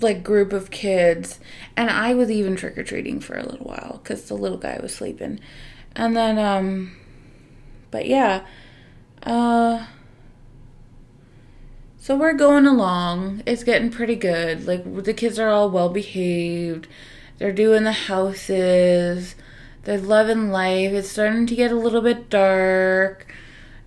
like 0.00 0.22
group 0.22 0.52
of 0.52 0.70
kids 0.70 1.40
and 1.76 1.90
I 1.90 2.14
was 2.14 2.30
even 2.30 2.56
trick 2.56 2.78
or 2.78 2.84
treating 2.84 3.20
for 3.20 3.36
a 3.36 3.44
little 3.44 3.66
while 3.66 4.00
cuz 4.04 4.24
the 4.24 4.34
little 4.34 4.58
guy 4.58 4.78
was 4.80 4.94
sleeping. 4.94 5.40
And 5.94 6.16
then 6.16 6.38
um 6.38 6.96
but 7.90 8.06
yeah, 8.06 8.42
uh 9.22 9.86
so 12.08 12.16
we're 12.16 12.32
going 12.32 12.64
along. 12.66 13.42
It's 13.44 13.64
getting 13.64 13.90
pretty 13.90 14.16
good. 14.16 14.66
Like 14.66 15.04
the 15.04 15.12
kids 15.12 15.38
are 15.38 15.50
all 15.50 15.68
well 15.68 15.90
behaved. 15.90 16.86
They're 17.36 17.52
doing 17.52 17.84
the 17.84 17.92
houses. 17.92 19.34
They're 19.84 19.98
loving 19.98 20.50
life. 20.50 20.92
It's 20.92 21.10
starting 21.10 21.46
to 21.46 21.54
get 21.54 21.70
a 21.70 21.76
little 21.76 22.00
bit 22.00 22.30
dark. 22.30 23.26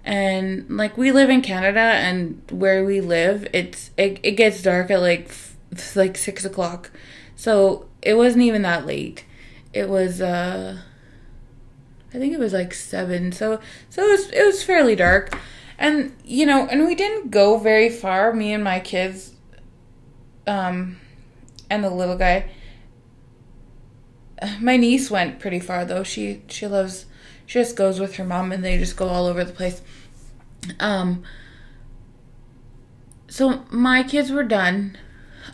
And 0.04 0.66
like 0.70 0.98
we 0.98 1.12
live 1.12 1.30
in 1.30 1.42
Canada 1.42 1.80
and 1.80 2.42
where 2.52 2.84
we 2.84 3.02
live, 3.02 3.48
it's 3.54 3.92
it, 3.98 4.20
it 4.24 4.32
gets 4.32 4.62
dark 4.62 4.90
at 4.92 5.02
like 5.02 5.32
f- 5.74 5.96
like 5.96 6.18
six 6.18 6.46
o'clock. 6.46 6.92
So 7.36 7.88
it 8.02 8.16
wasn't 8.16 8.44
even 8.44 8.62
that 8.64 8.86
late. 8.86 9.26
It 9.74 9.90
was 9.90 10.22
uh 10.22 10.80
I 12.14 12.18
think 12.18 12.34
it 12.34 12.40
was 12.40 12.54
like 12.54 12.74
seven. 12.74 13.32
So 13.32 13.60
so 13.90 14.06
it 14.06 14.12
was 14.12 14.30
it 14.32 14.46
was 14.46 14.64
fairly 14.64 14.96
dark. 14.96 15.38
And 15.78 16.16
you 16.24 16.46
know, 16.46 16.68
and 16.68 16.86
we 16.86 16.96
didn't 16.96 17.32
go 17.32 17.58
very 17.58 17.90
far, 17.90 18.34
me 18.34 18.54
and 18.54 18.64
my 18.64 18.80
kids, 18.80 19.32
um, 20.46 20.98
and 21.72 21.84
the 21.84 21.90
little 21.90 22.18
guy 22.18 22.52
my 24.60 24.78
niece 24.78 25.12
went 25.12 25.40
pretty 25.40 25.60
far 25.60 25.86
though. 25.86 26.04
She 26.04 26.42
she 26.48 26.68
loves 26.68 27.06
she 27.46 27.60
just 27.60 27.76
goes 27.76 28.00
with 28.00 28.16
her 28.16 28.24
mom 28.24 28.52
and 28.52 28.64
they 28.64 28.78
just 28.78 28.96
go 28.96 29.08
all 29.08 29.26
over 29.26 29.44
the 29.44 29.54
place. 29.54 29.82
Um 30.80 31.24
so 33.28 33.64
my 33.72 34.04
kids 34.04 34.32
were 34.32 34.44
done. 34.44 34.98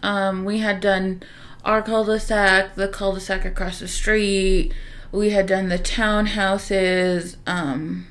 Um 0.03 0.45
we 0.45 0.59
had 0.59 0.79
done 0.79 1.23
our 1.65 1.81
cul-de-sac, 1.81 2.75
the 2.75 2.87
cul-de-sac 2.87 3.45
across 3.45 3.79
the 3.79 3.87
street. 3.87 4.73
We 5.11 5.31
had 5.31 5.47
done 5.47 5.69
the 5.69 5.79
townhouses. 5.79 7.37
Um 7.45 8.07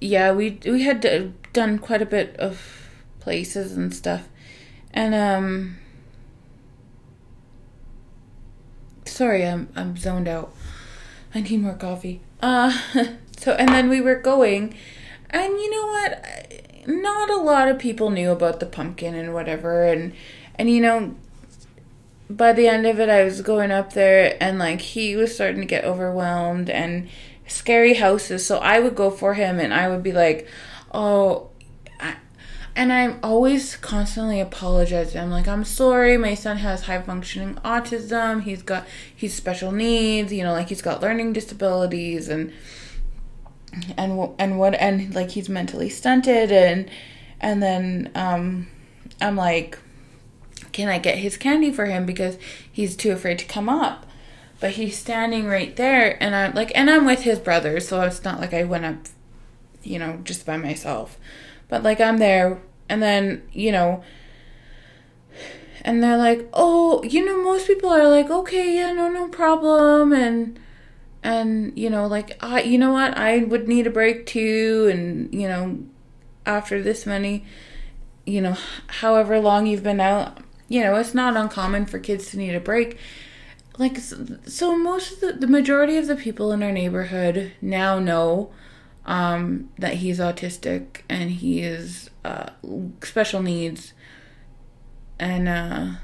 yeah, 0.00 0.32
we 0.32 0.58
we 0.64 0.82
had 0.82 1.34
done 1.52 1.78
quite 1.78 2.02
a 2.02 2.06
bit 2.06 2.36
of 2.36 2.90
places 3.20 3.76
and 3.76 3.94
stuff. 3.94 4.28
And 4.92 5.14
um 5.14 5.78
Sorry, 9.06 9.46
I'm 9.46 9.68
I'm 9.76 9.96
zoned 9.96 10.26
out. 10.28 10.52
I 11.34 11.40
need 11.40 11.62
more 11.62 11.74
coffee. 11.74 12.20
Uh, 12.40 12.76
so 13.36 13.52
and 13.52 13.68
then 13.68 13.88
we 13.88 14.00
were 14.00 14.16
going, 14.16 14.74
and 15.30 15.52
you 15.52 15.70
know 15.70 15.86
what? 15.86 16.53
Not 16.86 17.30
a 17.30 17.36
lot 17.36 17.68
of 17.68 17.78
people 17.78 18.10
knew 18.10 18.30
about 18.30 18.60
the 18.60 18.66
pumpkin 18.66 19.14
and 19.14 19.32
whatever, 19.32 19.84
and 19.84 20.12
and 20.56 20.70
you 20.70 20.80
know, 20.80 21.14
by 22.28 22.52
the 22.52 22.68
end 22.68 22.86
of 22.86 23.00
it, 23.00 23.08
I 23.08 23.24
was 23.24 23.40
going 23.42 23.70
up 23.70 23.92
there, 23.92 24.36
and 24.40 24.58
like 24.58 24.80
he 24.80 25.16
was 25.16 25.34
starting 25.34 25.60
to 25.60 25.66
get 25.66 25.84
overwhelmed 25.84 26.68
and 26.70 27.08
scary 27.46 27.94
houses. 27.94 28.46
So 28.46 28.58
I 28.58 28.80
would 28.80 28.94
go 28.94 29.10
for 29.10 29.34
him, 29.34 29.58
and 29.58 29.72
I 29.72 29.88
would 29.88 30.02
be 30.02 30.12
like, 30.12 30.48
"Oh, 30.92 31.50
and 32.76 32.92
I'm 32.92 33.18
always 33.22 33.76
constantly 33.76 34.40
apologizing. 34.40 35.20
I'm 35.20 35.30
like, 35.30 35.46
I'm 35.46 35.64
sorry, 35.64 36.16
my 36.16 36.34
son 36.34 36.58
has 36.58 36.82
high 36.82 37.00
functioning 37.00 37.54
autism. 37.56 38.42
He's 38.42 38.62
got 38.62 38.86
he's 39.14 39.32
special 39.32 39.70
needs, 39.70 40.32
you 40.32 40.42
know, 40.42 40.52
like 40.52 40.68
he's 40.68 40.82
got 40.82 41.00
learning 41.00 41.34
disabilities 41.34 42.28
and 42.28 42.52
and 43.96 44.34
and 44.38 44.58
what 44.58 44.74
and 44.74 45.14
like 45.14 45.30
he's 45.30 45.48
mentally 45.48 45.88
stunted 45.88 46.52
and 46.52 46.90
and 47.40 47.62
then 47.62 48.10
um 48.14 48.68
I'm 49.20 49.36
like 49.36 49.78
can 50.72 50.88
I 50.88 50.98
get 50.98 51.18
his 51.18 51.36
candy 51.36 51.72
for 51.72 51.86
him 51.86 52.04
because 52.04 52.36
he's 52.70 52.96
too 52.96 53.12
afraid 53.12 53.38
to 53.38 53.44
come 53.44 53.68
up. 53.68 54.06
But 54.60 54.72
he's 54.72 54.98
standing 54.98 55.46
right 55.46 55.74
there 55.76 56.20
and 56.22 56.34
I'm 56.34 56.54
like 56.54 56.72
and 56.74 56.90
I'm 56.90 57.04
with 57.04 57.22
his 57.22 57.38
brother, 57.38 57.80
so 57.80 58.00
it's 58.02 58.24
not 58.24 58.40
like 58.40 58.54
I 58.54 58.64
went 58.64 58.84
up 58.84 58.96
you 59.84 59.98
know, 59.98 60.20
just 60.24 60.46
by 60.46 60.56
myself. 60.56 61.18
But 61.68 61.82
like 61.82 62.00
I'm 62.00 62.18
there 62.18 62.60
and 62.88 63.02
then, 63.02 63.42
you 63.52 63.72
know, 63.72 64.02
and 65.82 66.02
they're 66.02 66.16
like, 66.16 66.48
"Oh, 66.52 67.02
you 67.02 67.24
know, 67.24 67.42
most 67.42 67.66
people 67.66 67.90
are 67.90 68.08
like, 68.08 68.30
"Okay, 68.30 68.76
yeah, 68.76 68.92
no 68.92 69.08
no 69.08 69.28
problem." 69.28 70.12
And 70.12 70.58
and 71.24 71.76
you 71.76 71.90
know, 71.90 72.06
like, 72.06 72.36
I 72.40 72.62
you 72.62 72.78
know 72.78 72.92
what? 72.92 73.18
I 73.18 73.38
would 73.38 73.66
need 73.66 73.88
a 73.88 73.90
break 73.90 74.26
too 74.26 74.88
and, 74.92 75.34
you 75.34 75.48
know, 75.48 75.80
after 76.46 76.80
this 76.80 77.06
many, 77.06 77.44
you 78.24 78.40
know, 78.40 78.56
however 78.86 79.40
long 79.40 79.66
you've 79.66 79.82
been 79.82 80.00
out, 80.00 80.38
you 80.68 80.82
know, 80.82 80.94
it's 80.94 81.14
not 81.14 81.36
uncommon 81.36 81.86
for 81.86 81.98
kids 81.98 82.30
to 82.30 82.38
need 82.38 82.54
a 82.54 82.60
break 82.60 82.98
like 83.78 83.98
so 83.98 84.76
most 84.76 85.14
of 85.14 85.20
the, 85.20 85.32
the 85.32 85.46
majority 85.48 85.96
of 85.96 86.06
the 86.06 86.16
people 86.16 86.52
in 86.52 86.62
our 86.62 86.70
neighborhood 86.70 87.52
now 87.60 87.98
know 87.98 88.52
um, 89.06 89.70
that 89.78 89.94
he's 89.94 90.18
autistic 90.18 91.02
and 91.08 91.30
he 91.30 91.60
is 91.60 92.10
uh, 92.24 92.50
special 93.02 93.42
needs, 93.42 93.92
and 95.18 95.48
uh, 95.48 95.94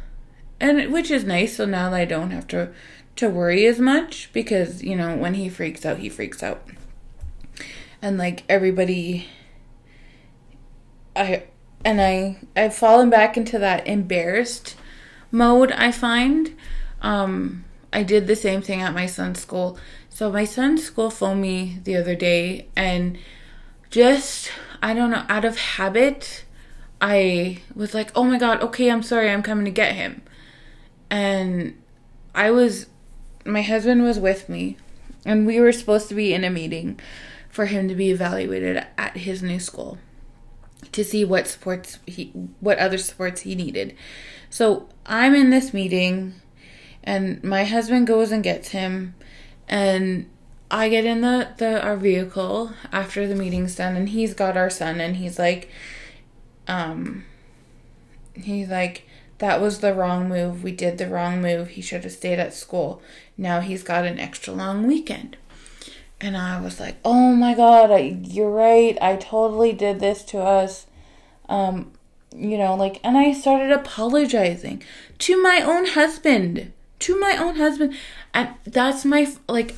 and 0.59 0.93
which 0.93 1.11
is 1.11 1.25
nice. 1.25 1.57
So 1.57 1.65
now 1.65 1.93
I 1.93 2.05
don't 2.05 2.31
have 2.31 2.47
to 2.49 2.73
to 3.21 3.29
worry 3.29 3.67
as 3.67 3.79
much 3.79 4.31
because 4.33 4.83
you 4.83 4.97
know 4.97 5.17
when 5.17 5.35
he 5.35 5.49
freaks 5.49 5.87
out, 5.87 5.99
he 5.99 6.09
freaks 6.09 6.43
out, 6.43 6.62
and 8.03 8.19
like 8.19 8.43
everybody, 8.49 9.29
I 11.15 11.45
and 11.85 12.00
I 12.00 12.39
I've 12.57 12.75
fallen 12.75 13.11
back 13.11 13.37
into 13.37 13.59
that 13.59 13.87
embarrassed 13.87 14.77
mode, 15.31 15.71
I 15.73 15.93
find. 15.93 16.57
Um, 17.03 17.65
I 17.93 18.03
did 18.03 18.27
the 18.27 18.37
same 18.37 18.62
thing 18.62 18.83
at 18.83 18.95
my 18.95 19.07
son's 19.07 19.41
school. 19.41 19.79
So 20.09 20.31
my 20.31 20.45
son's 20.45 20.85
school 20.85 21.11
phoned 21.11 21.41
me 21.41 21.79
the 21.85 21.97
other 21.97 22.15
day 22.15 22.69
and 22.77 23.19
just 23.91 24.50
I 24.83 24.95
don't 24.95 25.11
know, 25.11 25.25
out 25.29 25.45
of 25.45 25.59
habit, 25.59 26.45
I 27.00 27.59
was 27.75 27.93
like, 27.95 28.11
"Oh 28.15 28.25
my 28.25 28.39
god, 28.39 28.62
okay, 28.62 28.91
I'm 28.91 29.03
sorry. 29.03 29.31
I'm 29.31 29.43
coming 29.43 29.67
to 29.67 29.71
get 29.71 29.95
him." 29.95 30.23
And 31.11 31.77
I 32.35 32.50
was 32.50 32.87
my 33.45 33.63
husband 33.63 34.03
was 34.03 34.19
with 34.19 34.49
me 34.49 34.77
and 35.25 35.47
we 35.47 35.61
were 35.61 35.73
supposed 35.73 36.09
to 36.09 36.15
be 36.15 36.33
in 36.33 36.45
a 36.45 36.51
meeting 36.51 36.99
for 37.49 37.67
him 37.67 37.89
to 37.89 37.95
be 37.95 38.11
evaluated 38.11 38.85
at 38.97 39.17
his 39.17 39.43
new 39.43 39.59
school 39.59 39.99
to 40.93 41.05
see 41.05 41.25
what 41.25 41.47
supports 41.47 41.99
he 42.07 42.31
what 42.61 42.79
other 42.79 42.99
supports 42.99 43.43
he 43.43 43.55
needed. 43.55 43.95
So, 44.49 44.89
I'm 45.07 45.35
in 45.35 45.51
this 45.51 45.73
meeting 45.73 46.35
and 47.05 47.43
my 47.43 47.65
husband 47.65 48.07
goes 48.07 48.33
and 48.33 48.43
gets 48.43 48.69
him 48.69 49.15
and 49.69 50.29
I 50.71 50.89
get 50.89 51.05
in 51.05 51.21
the, 51.21 51.49
the 51.57 51.83
our 51.83 51.97
vehicle 51.97 52.73
after 52.93 53.27
the 53.27 53.35
meeting's 53.35 53.75
done 53.75 53.97
and 53.97 54.09
he's 54.09 54.35
got 54.35 54.57
our 54.57 54.71
son 54.71 55.01
and 55.01 55.17
he's 55.17 55.39
like 55.39 55.71
um 56.69 57.25
he's 58.35 58.69
like 58.69 59.07
that 59.41 59.61
was 59.61 59.81
the 59.81 59.93
wrong 59.93 60.29
move. 60.29 60.63
We 60.63 60.73
did 60.73 60.97
the 60.97 61.09
wrong 61.09 61.43
move. 61.43 61.69
He 61.69 61.83
should 61.83 62.05
have 62.05 62.13
stayed 62.13 62.39
at 62.39 62.55
school. 62.55 63.03
Now 63.37 63.61
he's 63.61 63.83
got 63.83 64.07
an 64.07 64.19
extra 64.19 64.55
long 64.55 64.87
weekend. 64.87 65.37
And 66.21 66.37
I 66.37 66.61
was 66.61 66.79
like, 66.79 66.97
"Oh 67.05 67.35
my 67.35 67.55
god, 67.55 67.91
I, 67.91 68.19
you're 68.23 68.51
right. 68.51 68.97
I 69.03 69.17
totally 69.17 69.73
did 69.73 70.01
this 70.01 70.23
to 70.25 70.39
us." 70.39 70.87
Um 71.49 71.93
you 72.35 72.57
know, 72.57 72.75
like 72.77 73.01
and 73.03 73.19
I 73.19 73.33
started 73.33 73.73
apologizing 73.73 74.83
to 75.19 75.43
my 75.43 75.61
own 75.63 75.87
husband 75.87 76.73
to 77.01 77.19
my 77.19 77.37
own 77.37 77.57
husband. 77.57 77.95
And 78.33 78.51
that's 78.65 79.05
my, 79.05 79.27
like, 79.49 79.75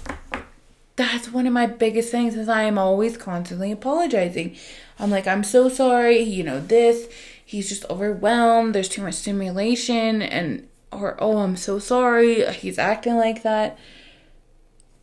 that's 0.97 1.33
one 1.33 1.47
of 1.47 1.53
my 1.53 1.67
biggest 1.67 2.11
things 2.11 2.37
is 2.37 2.49
I 2.49 2.65
am 2.65 2.77
always 2.77 3.17
constantly 3.17 3.73
apologizing. 3.73 4.57
I'm 4.99 5.11
like, 5.11 5.27
I'm 5.27 5.43
so 5.43 5.69
sorry, 5.69 6.21
you 6.21 6.45
know, 6.45 6.61
this, 6.61 7.09
he's 7.53 7.69
just 7.69 7.85
overwhelmed, 7.89 8.75
there's 8.75 8.89
too 8.89 9.03
much 9.03 9.15
stimulation, 9.15 10.23
and, 10.23 10.69
or, 10.91 11.17
oh, 11.23 11.39
I'm 11.39 11.57
so 11.57 11.79
sorry, 11.79 12.45
he's 12.53 12.79
acting 12.79 13.17
like 13.17 13.43
that. 13.43 13.79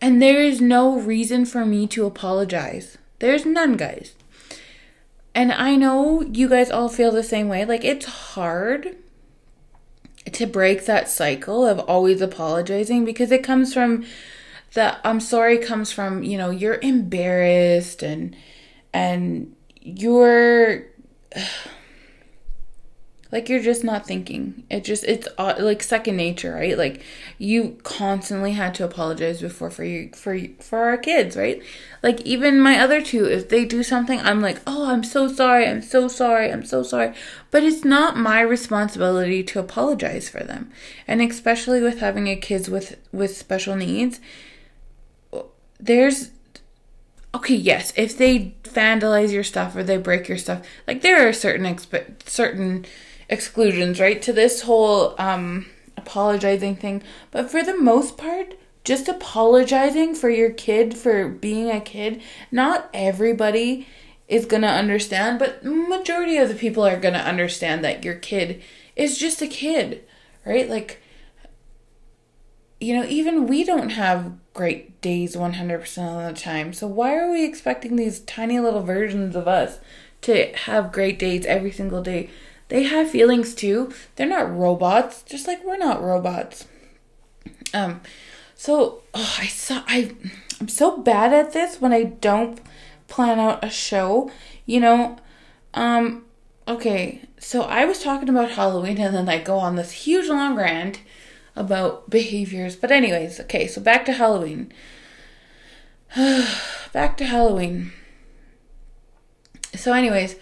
And 0.01 0.21
there 0.21 0.41
is 0.41 0.59
no 0.59 0.99
reason 0.99 1.45
for 1.45 1.65
me 1.65 1.87
to 1.87 2.05
apologize. 2.05 2.97
There's 3.19 3.45
none, 3.45 3.77
guys. 3.77 4.15
And 5.35 5.51
I 5.51 5.75
know 5.75 6.21
you 6.21 6.49
guys 6.49 6.71
all 6.71 6.89
feel 6.89 7.11
the 7.11 7.23
same 7.23 7.49
way. 7.49 7.65
Like, 7.65 7.83
it's 7.83 8.05
hard 8.05 8.97
to 10.31 10.45
break 10.45 10.85
that 10.85 11.09
cycle 11.09 11.65
of 11.65 11.79
always 11.79 12.21
apologizing 12.21 13.05
because 13.05 13.31
it 13.31 13.43
comes 13.43 13.73
from 13.73 14.05
the 14.73 15.07
I'm 15.07 15.19
sorry 15.19 15.57
comes 15.57 15.91
from, 15.91 16.23
you 16.23 16.37
know, 16.37 16.49
you're 16.49 16.79
embarrassed 16.81 18.03
and 18.03 18.35
and 18.93 19.55
you're 19.81 20.85
like 23.31 23.47
you're 23.47 23.61
just 23.61 23.83
not 23.83 24.07
thinking. 24.07 24.63
It 24.69 24.83
just 24.83 25.03
it's 25.03 25.27
uh, 25.37 25.55
like 25.59 25.83
second 25.83 26.17
nature 26.17 26.53
right? 26.53 26.77
Like 26.77 27.01
you 27.37 27.77
constantly 27.83 28.53
had 28.53 28.73
to 28.75 28.85
apologize 28.85 29.41
before 29.41 29.69
for 29.69 29.83
you 29.83 30.09
for 30.13 30.37
for 30.59 30.79
our 30.79 30.97
kids 30.97 31.35
right? 31.35 31.61
Like 32.01 32.21
even 32.21 32.59
my 32.59 32.79
other 32.79 33.01
two 33.01 33.25
if 33.25 33.49
they 33.49 33.65
do 33.65 33.83
something 33.83 34.19
i'm 34.21 34.41
like 34.41 34.61
oh 34.65 34.89
i'm 34.89 35.03
so 35.03 35.27
sorry. 35.27 35.67
I'm 35.67 35.81
so 35.81 36.07
sorry. 36.07 36.51
I'm 36.51 36.65
so 36.65 36.83
sorry. 36.83 37.13
But 37.51 37.63
it's 37.63 37.85
not 37.85 38.17
my 38.17 38.41
responsibility 38.41 39.43
to 39.43 39.59
apologize 39.59 40.29
for 40.29 40.43
them. 40.43 40.71
And 41.07 41.21
especially 41.21 41.81
with 41.81 41.99
having 41.99 42.27
a 42.27 42.35
kids 42.35 42.69
with 42.69 42.97
with 43.11 43.35
special 43.37 43.75
needs 43.75 44.19
there's 45.79 46.31
okay 47.33 47.55
yes 47.55 47.93
if 47.95 48.17
they 48.17 48.53
vandalize 48.63 49.31
your 49.31 49.43
stuff 49.43 49.75
or 49.75 49.83
they 49.83 49.97
break 49.97 50.27
your 50.27 50.37
stuff 50.37 50.65
like 50.87 51.01
there 51.01 51.27
are 51.27 51.33
certain 51.33 51.65
expe- 51.65 52.27
certain 52.27 52.85
exclusions, 53.29 53.99
right, 53.99 54.21
to 54.21 54.33
this 54.33 54.61
whole 54.61 55.15
um, 55.17 55.67
apologizing 55.95 56.75
thing. 56.75 57.03
But 57.31 57.49
for 57.49 57.63
the 57.63 57.77
most 57.77 58.17
part, 58.17 58.55
just 58.83 59.07
apologizing 59.07 60.15
for 60.15 60.29
your 60.29 60.51
kid 60.51 60.97
for 60.97 61.27
being 61.27 61.69
a 61.69 61.81
kid, 61.81 62.21
not 62.51 62.89
everybody 62.93 63.87
is 64.27 64.45
going 64.45 64.61
to 64.61 64.67
understand, 64.67 65.39
but 65.39 65.63
majority 65.63 66.37
of 66.37 66.49
the 66.49 66.55
people 66.55 66.85
are 66.85 66.99
going 66.99 67.13
to 67.13 67.19
understand 67.19 67.83
that 67.83 68.03
your 68.03 68.15
kid 68.15 68.61
is 68.95 69.17
just 69.17 69.41
a 69.41 69.47
kid, 69.47 70.03
right? 70.45 70.69
Like 70.69 71.01
you 72.79 72.95
know, 72.95 73.05
even 73.07 73.47
we 73.47 73.63
don't 73.63 73.89
have 73.89 74.33
great 74.53 75.01
days 75.01 75.35
100% 75.35 76.27
of 76.29 76.35
the 76.35 76.41
time. 76.41 76.73
So 76.73 76.87
why 76.87 77.15
are 77.17 77.29
we 77.29 77.45
expecting 77.45 77.95
these 77.95 78.21
tiny 78.21 78.59
little 78.59 78.83
versions 78.83 79.35
of 79.35 79.47
us 79.47 79.79
to 80.21 80.53
have 80.55 80.91
great 80.91 81.19
days 81.19 81.45
every 81.45 81.71
single 81.71 82.01
day? 82.01 82.29
They 82.69 82.83
have 82.83 83.09
feelings 83.09 83.53
too. 83.53 83.91
They're 84.15 84.27
not 84.27 84.55
robots, 84.55 85.23
just 85.23 85.47
like 85.47 85.63
we're 85.63 85.77
not 85.77 86.01
robots. 86.01 86.67
Um, 87.73 88.01
so 88.55 89.01
oh, 89.13 89.35
I 89.39 89.47
saw 89.47 89.83
I 89.87 90.15
I'm 90.59 90.67
so 90.67 90.97
bad 90.97 91.33
at 91.33 91.53
this 91.53 91.81
when 91.81 91.93
I 91.93 92.03
don't 92.03 92.59
plan 93.07 93.39
out 93.39 93.63
a 93.63 93.69
show. 93.69 94.31
You 94.65 94.79
know, 94.79 95.17
um, 95.73 96.25
okay. 96.67 97.21
So 97.39 97.63
I 97.63 97.85
was 97.85 98.03
talking 98.03 98.29
about 98.29 98.51
Halloween, 98.51 98.99
and 98.99 99.15
then 99.15 99.29
I 99.29 99.39
go 99.39 99.57
on 99.57 99.75
this 99.75 99.91
huge 99.91 100.27
long 100.27 100.55
rant 100.55 101.01
about 101.55 102.09
behaviors. 102.09 102.75
But 102.75 102.91
anyways, 102.91 103.39
okay. 103.41 103.67
So 103.67 103.81
back 103.81 104.05
to 104.05 104.13
Halloween. 104.13 104.71
back 106.93 107.17
to 107.17 107.25
Halloween. 107.25 107.93
So, 109.75 109.93
anyways, 109.93 110.35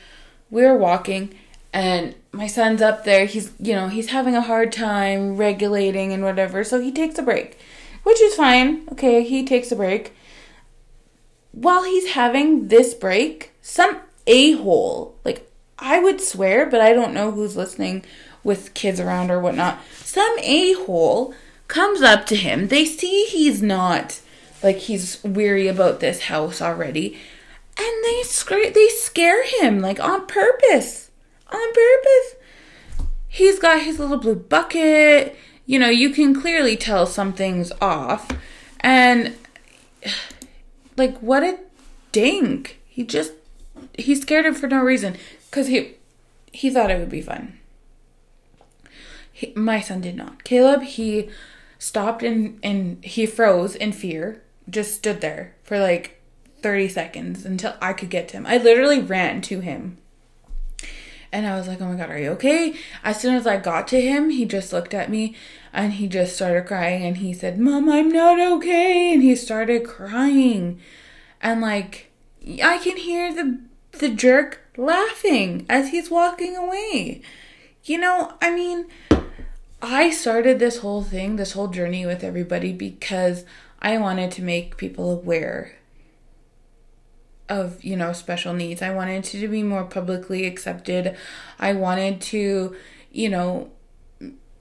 we 0.49 0.63
were 0.63 0.77
walking 0.77 1.35
and 1.73 2.15
my 2.31 2.47
son's 2.47 2.81
up 2.81 3.03
there. 3.03 3.25
He's 3.25 3.51
you 3.59 3.73
know 3.73 3.87
he's 3.87 4.09
having 4.09 4.35
a 4.35 4.41
hard 4.41 4.71
time 4.71 5.37
regulating 5.37 6.13
and 6.13 6.23
whatever. 6.23 6.63
So 6.63 6.79
he 6.79 6.91
takes 6.91 7.17
a 7.17 7.23
break 7.23 7.57
which 8.07 8.21
is 8.21 8.35
fine. 8.35 8.87
Okay 8.91 9.23
he 9.23 9.45
takes 9.45 9.71
a 9.71 9.75
break. 9.75 10.13
While 11.51 11.83
he's 11.83 12.11
having 12.11 12.69
this 12.69 12.93
break 12.93 13.51
some 13.61 13.99
a-hole 14.25 15.15
like 15.23 15.49
i 15.79 15.99
would 15.99 16.19
swear 16.19 16.65
but 16.65 16.81
i 16.81 16.91
don't 16.91 17.13
know 17.13 17.31
who's 17.31 17.55
listening 17.55 18.03
with 18.43 18.73
kids 18.73 18.99
around 18.99 19.29
or 19.29 19.39
whatnot. 19.39 19.79
Some 20.03 20.37
a-hole 20.39 21.33
comes 21.67 22.01
up 22.01 22.25
to 22.27 22.35
him. 22.35 22.69
They 22.69 22.85
see 22.85 23.25
he's 23.25 23.61
not 23.61 24.21
like 24.63 24.77
he's 24.77 25.21
weary 25.23 25.67
about 25.67 25.99
this 25.99 26.23
house 26.23 26.61
already. 26.61 27.17
And 27.77 28.03
they 28.05 28.23
scare 28.23 28.71
they 28.71 28.87
scare 28.87 29.45
him 29.45 29.79
like 29.79 29.99
on 29.99 30.25
purpose 30.27 31.06
on 31.51 31.73
purpose. 31.73 32.35
He's 33.27 33.59
got 33.59 33.81
his 33.81 33.99
little 33.99 34.17
blue 34.17 34.35
bucket. 34.35 35.35
You 35.65 35.79
know, 35.79 35.89
you 35.89 36.11
can 36.11 36.39
clearly 36.39 36.77
tell 36.77 37.05
something's 37.05 37.71
off. 37.81 38.29
And, 38.79 39.35
like, 40.95 41.17
what 41.19 41.43
a 41.43 41.59
dink. 42.11 42.79
He 42.87 43.03
just, 43.03 43.33
he 43.97 44.15
scared 44.15 44.45
him 44.45 44.55
for 44.55 44.67
no 44.67 44.81
reason. 44.81 45.17
Because 45.49 45.67
he, 45.67 45.95
he 46.51 46.69
thought 46.69 46.91
it 46.91 46.99
would 46.99 47.09
be 47.09 47.21
fun. 47.21 47.59
He, 49.31 49.53
my 49.55 49.81
son 49.81 50.01
did 50.01 50.15
not. 50.15 50.43
Caleb, 50.43 50.81
he 50.81 51.29
stopped 51.77 52.23
and, 52.23 52.59
and 52.63 53.03
he 53.03 53.25
froze 53.25 53.75
in 53.75 53.91
fear. 53.91 54.41
Just 54.69 54.95
stood 54.95 55.21
there 55.21 55.53
for 55.63 55.79
like 55.79 56.21
30 56.61 56.87
seconds 56.87 57.45
until 57.45 57.75
I 57.81 57.93
could 57.93 58.09
get 58.09 58.27
to 58.29 58.37
him. 58.37 58.45
I 58.47 58.57
literally 58.57 58.99
ran 58.99 59.41
to 59.43 59.59
him 59.59 59.97
and 61.37 61.45
I 61.45 61.55
was 61.55 61.67
like, 61.67 61.79
oh 61.81 61.85
my 61.85 61.95
God, 61.95 62.09
are 62.09 62.17
you 62.17 62.31
okay? 62.31 62.73
As 63.03 63.21
soon 63.21 63.35
as 63.35 63.45
I 63.45 63.57
got 63.57 63.87
to 63.89 64.01
him, 64.01 64.31
he 64.31 64.43
just 64.43 64.73
looked 64.73 64.95
at 64.95 65.11
me 65.11 65.35
and 65.71 65.93
he 65.93 66.07
just 66.07 66.35
started 66.35 66.65
crying 66.65 67.05
and 67.05 67.17
he 67.17 67.31
said, 67.31 67.59
Mom, 67.59 67.87
I'm 67.89 68.09
not 68.09 68.39
okay. 68.39 69.13
And 69.13 69.21
he 69.21 69.35
started 69.35 69.85
crying. 69.85 70.81
And 71.39 71.61
like, 71.61 72.11
I 72.43 72.79
can 72.79 72.97
hear 72.97 73.31
the, 73.31 73.61
the 73.91 74.09
jerk 74.09 74.61
laughing 74.77 75.67
as 75.69 75.89
he's 75.89 76.09
walking 76.09 76.55
away. 76.55 77.21
You 77.83 77.99
know, 77.99 78.33
I 78.41 78.49
mean, 78.49 78.87
I 79.79 80.09
started 80.09 80.57
this 80.57 80.79
whole 80.79 81.03
thing, 81.03 81.35
this 81.35 81.51
whole 81.51 81.67
journey 81.67 82.03
with 82.07 82.23
everybody 82.23 82.73
because 82.73 83.45
I 83.79 83.99
wanted 83.99 84.31
to 84.31 84.41
make 84.41 84.75
people 84.75 85.11
aware 85.11 85.77
of 87.49 87.83
you 87.83 87.95
know 87.95 88.13
special 88.13 88.53
needs. 88.53 88.81
I 88.81 88.93
wanted 88.93 89.23
to 89.25 89.47
be 89.47 89.63
more 89.63 89.83
publicly 89.83 90.45
accepted. 90.45 91.15
I 91.59 91.73
wanted 91.73 92.21
to 92.21 92.75
you 93.11 93.29
know 93.29 93.71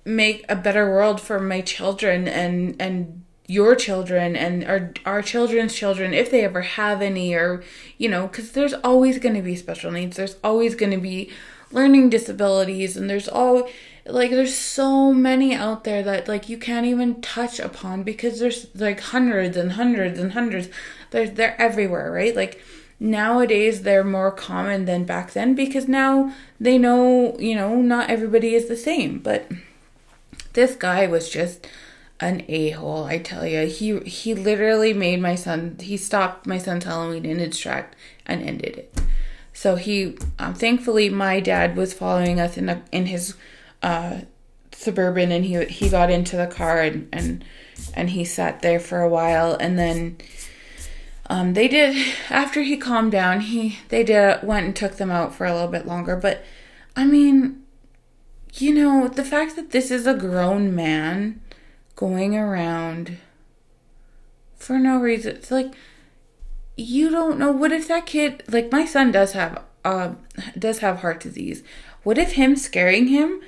make 0.05 0.45
a 0.49 0.57
better 0.57 0.89
world 0.89 1.21
for 1.21 1.41
my 1.41 1.61
children 1.61 2.29
and 2.29 2.81
and 2.81 3.23
your 3.49 3.75
children 3.75 4.35
and 4.35 4.65
our 4.65 4.93
our 5.05 5.23
children's 5.23 5.75
children 5.75 6.13
if 6.13 6.31
they 6.31 6.45
ever 6.45 6.63
have 6.63 7.01
any 7.01 7.35
or 7.35 7.63
you 7.99 8.09
know 8.09 8.27
cuz 8.29 8.53
there's 8.53 8.75
always 8.75 9.19
going 9.19 9.35
to 9.35 9.43
be 9.43 9.57
special 9.57 9.91
needs. 9.91 10.17
There's 10.17 10.37
always 10.43 10.75
going 10.75 10.93
to 10.93 10.99
be 10.99 11.31
learning 11.73 12.11
disabilities 12.11 12.97
and 12.97 13.11
there's 13.11 13.29
all 13.29 13.69
like 14.05 14.31
there's 14.31 14.55
so 14.55 15.13
many 15.13 15.55
out 15.55 15.85
there 15.85 16.03
that 16.03 16.29
like 16.29 16.49
you 16.49 16.59
can't 16.59 16.87
even 16.87 17.21
touch 17.21 17.59
upon 17.59 18.03
because 18.05 18.39
there's 18.39 18.69
like 18.75 19.01
hundreds 19.01 19.57
and 19.57 19.73
hundreds 19.73 20.19
and 20.19 20.33
hundreds. 20.33 20.69
They're 21.11 21.29
they're 21.29 21.61
everywhere 21.61 22.11
right? 22.13 22.35
Like 22.35 22.63
nowadays 22.99 23.83
they're 23.83 24.05
more 24.05 24.31
common 24.31 24.85
than 24.85 25.05
back 25.05 25.33
then 25.33 25.55
because 25.55 25.87
now 25.89 26.33
they 26.59 26.79
know 26.79 27.37
you 27.39 27.55
know 27.55 27.77
not 27.77 28.11
everybody 28.11 28.55
is 28.55 28.69
the 28.69 28.77
same. 28.77 29.19
But 29.19 29.51
this 30.53 30.75
guy 30.75 31.07
was 31.07 31.29
just 31.29 31.67
an 32.19 32.43
a-hole 32.49 33.05
i 33.05 33.19
tell 33.19 33.47
you 33.47 33.67
he 33.67 33.99
he 34.01 34.35
literally 34.35 34.95
made 34.95 35.21
my 35.21 35.35
son 35.35 35.77
he 35.81 35.99
stopped 35.99 36.47
my 36.47 36.57
son's 36.57 36.85
halloween 36.85 37.27
in 37.27 37.39
its 37.39 37.59
track 37.59 37.95
and 38.25 38.43
ended 38.43 38.77
it. 38.79 39.01
So 39.53 39.77
he 39.77 40.19
um, 40.39 40.55
thankfully 40.55 41.09
my 41.09 41.41
dad 41.41 41.77
was 41.77 41.95
following 41.95 42.39
us 42.41 42.59
in 42.59 42.69
a, 42.69 42.83
in 42.93 43.07
his 43.07 43.35
uh, 43.83 44.21
suburban 44.73 45.33
and 45.33 45.45
he 45.45 45.65
he 45.65 45.89
got 45.89 46.11
into 46.11 46.37
the 46.37 46.47
car 46.47 46.83
and 46.83 47.09
and 47.13 47.45
and 47.95 48.11
he 48.11 48.25
sat 48.25 48.61
there 48.61 48.81
for 48.81 49.01
a 49.01 49.09
while 49.09 49.55
and 49.55 49.79
then 49.79 50.19
um, 51.29 51.55
they 51.55 51.69
did 51.69 51.97
after 52.31 52.63
he 52.63 52.77
calmed 52.77 53.13
down 53.13 53.41
he 53.41 53.79
they 53.89 54.03
did 54.03 54.43
went 54.43 54.67
and 54.67 54.77
took 54.77 54.97
them 54.97 55.11
out 55.11 55.35
for 55.35 55.45
a 55.45 55.53
little 55.53 55.69
bit 55.69 55.87
longer 55.87 56.17
but 56.17 56.45
i 56.95 57.05
mean 57.05 57.63
you 58.55 58.73
know 58.73 59.09
the 59.09 59.25
fact 59.25 59.57
that 59.57 59.71
this 59.71 59.91
is 59.91 60.07
a 60.07 60.15
grown 60.15 60.75
man 60.75 61.41
going 61.95 62.37
around 62.37 63.19
for 64.57 64.79
no 64.79 64.99
reason 64.99 65.37
it's 65.37 65.51
like 65.51 65.75
you 66.77 67.11
don't 67.11 67.39
know 67.39 67.51
what 67.51 67.73
if 67.73 67.89
that 67.89 68.07
kid 68.07 68.43
like 68.49 68.71
my 68.71 68.85
son 68.85 69.11
does 69.11 69.33
have 69.33 69.63
uh 69.85 70.13
does 70.59 70.79
have 70.79 71.01
heart 71.01 71.21
disease 71.21 71.63
what 72.03 72.19
if 72.19 72.33
him 72.33 72.55
scaring 72.57 73.09
him 73.09 73.41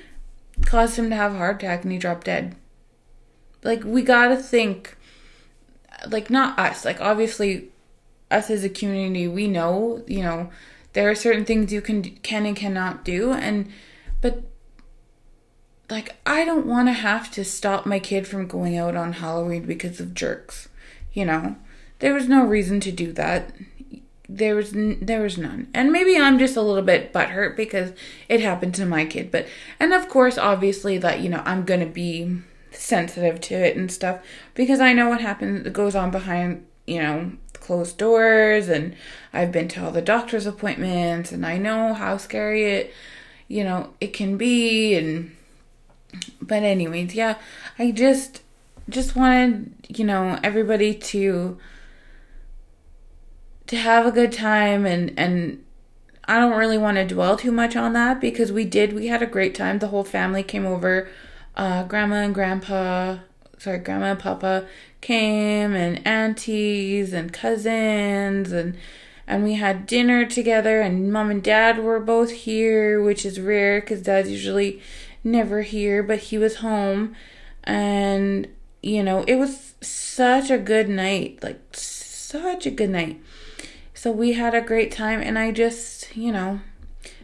caused 0.65 0.97
him 0.97 1.09
to 1.09 1.15
have 1.15 1.33
a 1.33 1.37
heart 1.37 1.61
attack 1.63 1.83
and 1.83 1.91
he 1.91 1.97
dropped 1.97 2.25
dead. 2.25 2.55
Like 3.63 3.83
we 3.83 4.01
gotta 4.01 4.37
think 4.37 4.97
like 6.07 6.29
not 6.29 6.57
us, 6.57 6.85
like 6.85 7.01
obviously 7.01 7.69
us 8.31 8.49
as 8.49 8.63
a 8.63 8.69
community, 8.69 9.27
we 9.27 9.47
know, 9.47 10.03
you 10.07 10.21
know, 10.21 10.49
there 10.93 11.09
are 11.09 11.15
certain 11.15 11.45
things 11.45 11.73
you 11.73 11.81
can 11.81 12.03
can 12.03 12.45
and 12.45 12.55
cannot 12.55 13.03
do. 13.03 13.31
And 13.31 13.71
but 14.21 14.43
like 15.89 16.15
I 16.25 16.45
don't 16.45 16.65
want 16.65 16.87
to 16.87 16.93
have 16.93 17.31
to 17.31 17.43
stop 17.43 17.85
my 17.85 17.99
kid 17.99 18.27
from 18.27 18.47
going 18.47 18.77
out 18.77 18.95
on 18.95 19.13
Halloween 19.13 19.65
because 19.65 19.99
of 19.99 20.13
jerks, 20.13 20.69
you 21.13 21.25
know. 21.25 21.55
There 21.99 22.13
was 22.13 22.29
no 22.29 22.45
reason 22.45 22.79
to 22.81 22.91
do 22.91 23.11
that. 23.13 23.51
There 24.27 24.55
was 24.55 24.73
n- 24.73 24.99
there 25.01 25.21
was 25.21 25.37
none. 25.37 25.67
And 25.73 25.91
maybe 25.91 26.15
i'm 26.17 26.37
just 26.37 26.55
a 26.55 26.61
little 26.61 26.83
bit 26.83 27.11
butthurt 27.11 27.55
because 27.55 27.93
it 28.27 28.41
happened 28.41 28.75
to 28.75 28.85
my 28.85 29.05
kid 29.05 29.31
but 29.31 29.47
and 29.79 29.91
of 29.91 30.07
course 30.07 30.37
obviously 30.37 30.97
that 30.99 31.19
you 31.21 31.29
know 31.29 31.41
i'm 31.45 31.65
gonna 31.65 31.87
be 31.87 32.39
sensitive 32.89 33.39
to 33.39 33.55
it 33.55 33.77
and 33.77 33.91
stuff 33.91 34.19
because 34.55 34.79
i 34.79 34.91
know 34.91 35.07
what 35.07 35.21
happens 35.21 35.63
that 35.63 35.71
goes 35.71 35.95
on 35.95 36.11
behind 36.11 36.65
you 36.85 36.99
know 37.01 37.31
closed 37.53 37.97
doors 37.97 38.67
and 38.67 38.95
i've 39.33 39.51
been 39.51 39.67
to 39.67 39.83
all 39.83 39.91
the 39.91 40.01
doctor's 40.01 40.45
appointments 40.45 41.31
and 41.31 41.45
i 41.45 41.57
know 41.57 41.93
how 41.93 42.17
scary 42.17 42.65
it 42.65 42.93
you 43.47 43.63
know 43.63 43.93
it 44.01 44.11
can 44.13 44.37
be 44.37 44.95
and 44.95 45.35
but 46.41 46.63
anyways 46.63 47.13
yeah 47.13 47.37
i 47.77 47.91
just 47.91 48.41
just 48.89 49.15
wanted 49.15 49.71
you 49.87 50.03
know 50.03 50.39
everybody 50.43 50.93
to 50.93 51.57
to 53.67 53.77
have 53.77 54.07
a 54.07 54.11
good 54.11 54.31
time 54.31 54.85
and 54.85 55.13
and 55.17 55.63
I 56.29 56.37
don't 56.37 56.57
really 56.57 56.77
want 56.77 56.97
to 56.97 57.05
dwell 57.05 57.37
too 57.37 57.51
much 57.51 57.75
on 57.75 57.93
that 57.93 58.21
because 58.21 58.51
we 58.51 58.63
did 58.63 58.93
we 58.93 59.07
had 59.07 59.23
a 59.23 59.27
great 59.27 59.55
time. 59.55 59.79
The 59.79 59.87
whole 59.87 60.03
family 60.03 60.43
came 60.43 60.63
over. 60.63 61.09
Uh, 61.55 61.83
grandma 61.83 62.17
and 62.17 62.33
grandpa, 62.33 63.17
sorry, 63.57 63.79
grandma 63.79 64.11
and 64.11 64.19
papa 64.19 64.67
came 65.01 65.73
and 65.73 66.05
aunties 66.05 67.13
and 67.13 67.31
cousins 67.31 68.51
and 68.51 68.77
and 69.27 69.43
we 69.43 69.53
had 69.53 69.85
dinner 69.85 70.25
together 70.25 70.81
and 70.81 71.13
mom 71.13 71.29
and 71.29 71.43
dad 71.43 71.79
were 71.79 71.99
both 71.99 72.31
here, 72.31 73.01
which 73.01 73.25
is 73.25 73.39
rare 73.39 73.79
cuz 73.81 74.01
dad's 74.01 74.31
usually 74.31 74.81
never 75.23 75.61
here, 75.61 76.01
but 76.01 76.19
he 76.19 76.37
was 76.37 76.57
home 76.57 77.15
and 77.63 78.47
you 78.81 79.03
know, 79.03 79.23
it 79.27 79.35
was 79.35 79.75
such 79.81 80.49
a 80.49 80.57
good 80.57 80.89
night, 80.89 81.39
like 81.43 81.59
such 81.73 82.65
a 82.65 82.71
good 82.71 82.89
night. 82.89 83.21
So 83.93 84.11
we 84.11 84.33
had 84.33 84.55
a 84.55 84.61
great 84.61 84.91
time, 84.91 85.21
and 85.21 85.37
I 85.37 85.51
just, 85.51 86.15
you 86.15 86.31
know, 86.31 86.61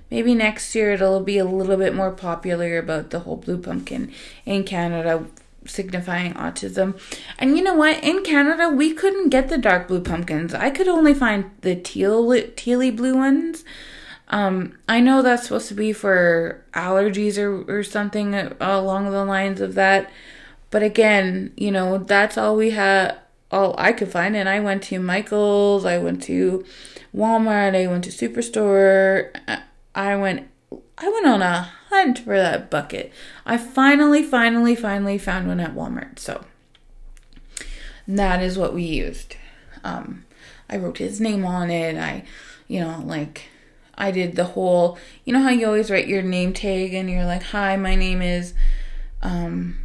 maybe 0.10 0.36
next 0.36 0.74
year 0.76 0.94
it'll 0.94 1.22
be 1.22 1.38
a 1.38 1.46
little 1.46 1.78
bit 1.78 1.96
more 1.96 2.12
popular 2.12 2.78
about 2.78 3.10
the 3.10 3.20
whole 3.22 3.38
blue 3.38 3.58
pumpkin 3.58 4.13
in 4.46 4.63
Canada 4.63 5.26
signifying 5.65 6.34
autism. 6.34 7.00
And 7.39 7.58
you 7.58 7.63
know 7.63 7.74
what? 7.74 8.04
In 8.04 8.24
Canada, 8.24 8.70
we 8.70 8.94
couldn't 8.94 9.30
get 9.30 9.50
the 9.50 9.58
dark 9.58 9.88
blue 9.88 10.02
pumpkins. 10.02 10.54
I 10.54 10.70
could 10.70 10.88
only 10.88 11.13
find 11.13 11.52
the 11.62 11.76
teal 11.76 12.26
tealy 12.26 12.96
blue 12.96 13.15
ones. 13.15 13.63
Um, 14.30 14.78
I 14.89 15.00
know 15.00 15.22
that's 15.22 15.44
supposed 15.44 15.68
to 15.70 15.76
be 15.76 15.94
for 15.94 16.63
allergies 16.74 17.38
or, 17.38 17.63
or 17.72 17.84
something 17.84 18.34
along 18.60 19.12
the 19.12 19.26
lines 19.26 19.62
of 19.62 19.76
that. 19.76 20.10
But 20.72 20.84
again, 20.84 21.54
you 21.56 21.72
know, 21.72 21.98
that's 21.98 22.38
all 22.38 22.56
we 22.56 22.72
had 22.72 23.18
all 23.52 23.76
I 23.78 23.91
could 23.91 24.12
find. 24.12 24.36
And 24.36 24.50
I 24.50 24.60
went 24.60 24.84
to 24.84 25.00
Michael's, 25.00 25.86
I 25.86 25.98
went 26.00 26.24
to 26.24 26.65
Walmart, 27.15 27.76
I 27.76 27.88
went 27.88 28.04
to 28.06 28.10
Superstore. 28.10 29.32
I 29.95 30.15
went 30.15 30.47
I 30.97 31.10
went 31.10 31.25
on 31.25 31.41
a 31.41 31.71
hunt 31.89 32.19
for 32.19 32.38
that 32.38 32.69
bucket. 32.69 33.12
I 33.45 33.58
finally, 33.58 34.23
finally, 34.23 34.75
finally 34.75 35.17
found 35.17 35.47
one 35.47 35.60
at 35.60 35.73
Walmart. 35.75 36.19
So 36.19 36.45
that 38.08 38.41
is 38.41 38.58
what 38.58 38.73
we 38.73 38.84
used. 38.84 39.36
Um, 39.84 40.25
I 40.69 40.77
wrote 40.77 40.97
his 40.97 41.19
name 41.19 41.45
on 41.45 41.69
it. 41.69 41.97
I, 41.97 42.23
you 42.67 42.79
know, 42.79 43.01
like 43.05 43.49
I 43.97 44.12
did 44.12 44.36
the 44.36 44.45
whole, 44.45 44.97
you 45.23 45.34
know 45.34 45.41
how 45.41 45.49
you 45.49 45.65
always 45.65 45.91
write 45.91 46.08
your 46.08 46.21
name 46.21 46.53
tag 46.53 46.93
and 46.93 47.10
you're 47.10 47.25
like, 47.25 47.43
"Hi, 47.43 47.75
my 47.75 47.95
name 47.95 48.21
is." 48.21 48.53
Um, 49.21 49.79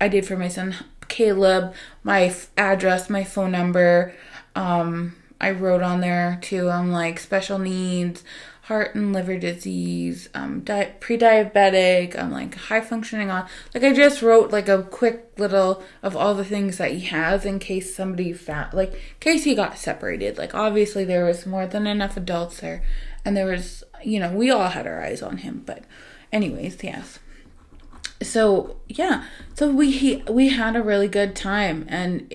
I 0.00 0.08
did 0.08 0.26
for 0.26 0.36
my 0.36 0.48
son 0.48 0.74
Caleb, 1.08 1.74
my 2.02 2.24
f- 2.24 2.50
address, 2.56 3.10
my 3.10 3.24
phone 3.24 3.52
number. 3.52 4.14
Um, 4.54 5.16
I 5.40 5.50
wrote 5.50 5.82
on 5.82 6.00
there 6.00 6.38
too. 6.42 6.70
I'm 6.70 6.90
like 6.90 7.20
special 7.20 7.58
needs, 7.58 8.24
heart 8.66 8.94
and 8.94 9.12
liver 9.12 9.38
disease, 9.38 10.28
um, 10.34 10.60
di- 10.60 10.92
pre-diabetic. 10.98 12.18
I'm 12.18 12.30
like 12.32 12.54
high 12.54 12.80
functioning 12.80 13.30
on. 13.30 13.46
Like 13.74 13.84
I 13.84 13.92
just 13.92 14.22
wrote 14.22 14.50
like 14.50 14.68
a 14.68 14.82
quick 14.82 15.30
little 15.38 15.82
of 16.02 16.16
all 16.16 16.34
the 16.34 16.44
things 16.44 16.78
that 16.78 16.92
he 16.92 17.00
has 17.06 17.44
in 17.44 17.58
case 17.58 17.94
somebody 17.94 18.32
found, 18.32 18.74
like 18.74 18.92
in 18.92 19.00
case 19.20 19.44
he 19.44 19.54
got 19.54 19.78
separated. 19.78 20.36
Like 20.36 20.54
obviously 20.54 21.04
there 21.04 21.24
was 21.24 21.46
more 21.46 21.66
than 21.66 21.86
enough 21.86 22.16
adults 22.16 22.60
there, 22.60 22.82
and 23.24 23.36
there 23.36 23.46
was 23.46 23.84
you 24.02 24.18
know 24.18 24.32
we 24.32 24.50
all 24.50 24.68
had 24.68 24.86
our 24.86 25.02
eyes 25.02 25.22
on 25.22 25.38
him. 25.38 25.62
But 25.64 25.84
anyways, 26.32 26.82
yes 26.82 27.20
so 28.22 28.76
yeah 28.88 29.24
so 29.54 29.70
we 29.70 29.90
he, 29.90 30.16
we 30.28 30.48
had 30.48 30.74
a 30.74 30.82
really 30.82 31.08
good 31.08 31.36
time 31.36 31.84
and 31.88 32.34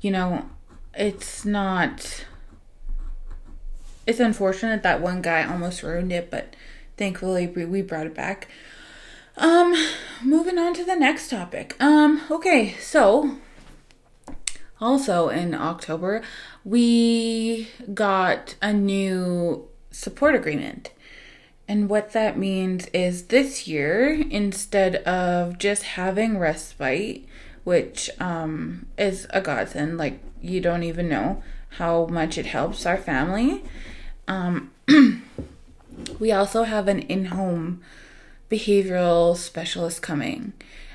you 0.00 0.10
know 0.10 0.44
it's 0.94 1.44
not 1.44 2.24
it's 4.06 4.20
unfortunate 4.20 4.82
that 4.82 5.00
one 5.00 5.22
guy 5.22 5.44
almost 5.44 5.82
ruined 5.82 6.12
it 6.12 6.30
but 6.30 6.54
thankfully 6.96 7.46
we 7.46 7.82
brought 7.82 8.06
it 8.06 8.14
back. 8.14 8.48
Um 9.36 9.74
moving 10.22 10.58
on 10.58 10.74
to 10.74 10.84
the 10.84 10.96
next 10.96 11.30
topic. 11.30 11.76
Um 11.80 12.22
okay 12.30 12.74
so 12.80 13.36
also 14.80 15.28
in 15.28 15.54
october 15.54 16.22
we 16.64 17.68
got 17.92 18.54
a 18.62 18.72
new 18.72 19.68
support 19.94 20.34
agreement. 20.34 20.90
And 21.66 21.88
what 21.88 22.12
that 22.12 22.36
means 22.36 22.86
is 22.88 23.24
this 23.24 23.66
year, 23.66 24.22
instead 24.30 24.96
of 24.96 25.58
just 25.58 25.82
having 25.82 26.38
respite, 26.38 27.26
which 27.64 28.10
um, 28.20 28.86
is 28.98 29.26
a 29.30 29.40
godsend, 29.40 29.96
like 29.96 30.20
you 30.42 30.60
don't 30.60 30.82
even 30.82 31.08
know 31.08 31.42
how 31.78 32.06
much 32.06 32.36
it 32.36 32.46
helps 32.46 32.84
our 32.84 32.98
family, 32.98 33.64
um, 34.28 34.70
we 36.18 36.32
also 36.32 36.64
have 36.64 36.88
an 36.88 37.00
in 37.00 37.26
home 37.26 37.82
behavioral 38.50 39.36
specialist 39.36 40.02
coming. 40.02 40.52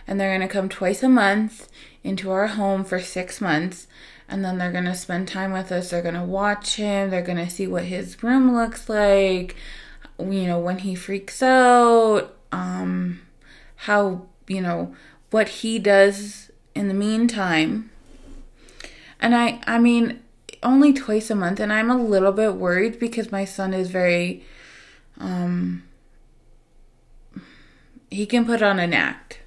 And 0.07 0.19
they're 0.19 0.35
going 0.35 0.47
to 0.47 0.53
come 0.53 0.69
twice 0.69 1.03
a 1.03 1.09
month 1.09 1.69
into 2.03 2.31
our 2.31 2.47
home 2.47 2.83
for 2.83 2.99
six 2.99 3.39
months. 3.39 3.87
And 4.27 4.43
then 4.43 4.57
they're 4.57 4.71
going 4.71 4.85
to 4.85 4.95
spend 4.95 5.27
time 5.27 5.51
with 5.51 5.71
us. 5.71 5.89
They're 5.89 6.01
going 6.01 6.15
to 6.15 6.23
watch 6.23 6.75
him. 6.75 7.09
They're 7.09 7.21
going 7.21 7.37
to 7.37 7.49
see 7.49 7.67
what 7.67 7.85
his 7.85 8.21
room 8.23 8.55
looks 8.55 8.89
like 8.89 9.55
you 10.19 10.45
know, 10.45 10.59
when 10.59 10.79
he 10.79 10.95
freaks 10.95 11.41
out, 11.41 12.35
um, 12.51 13.21
how, 13.75 14.25
you 14.47 14.61
know, 14.61 14.95
what 15.31 15.47
he 15.47 15.79
does 15.79 16.51
in 16.75 16.87
the 16.87 16.93
meantime. 16.93 17.89
And 19.21 19.35
I, 19.35 19.61
I 19.65 19.79
mean, 19.79 20.21
only 20.63 20.93
twice 20.93 21.29
a 21.29 21.35
month, 21.35 21.59
and 21.59 21.71
I'm 21.71 21.89
a 21.89 22.01
little 22.01 22.31
bit 22.31 22.55
worried 22.55 22.99
because 22.99 23.31
my 23.31 23.45
son 23.45 23.73
is 23.73 23.89
very, 23.89 24.43
Um, 25.19 25.83
he 28.09 28.25
can 28.25 28.45
put 28.45 28.61
on 28.61 28.79
an 28.79 28.93
act, 28.93 29.39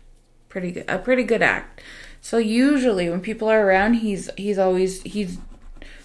pretty 0.48 0.70
good, 0.70 0.84
a 0.88 0.98
pretty 0.98 1.24
good 1.24 1.42
act. 1.42 1.80
So 2.20 2.38
usually 2.38 3.08
when 3.10 3.20
people 3.20 3.48
are 3.48 3.66
around, 3.66 3.94
he's 3.94 4.30
he's 4.36 4.58
always 4.58 5.02
he's 5.02 5.38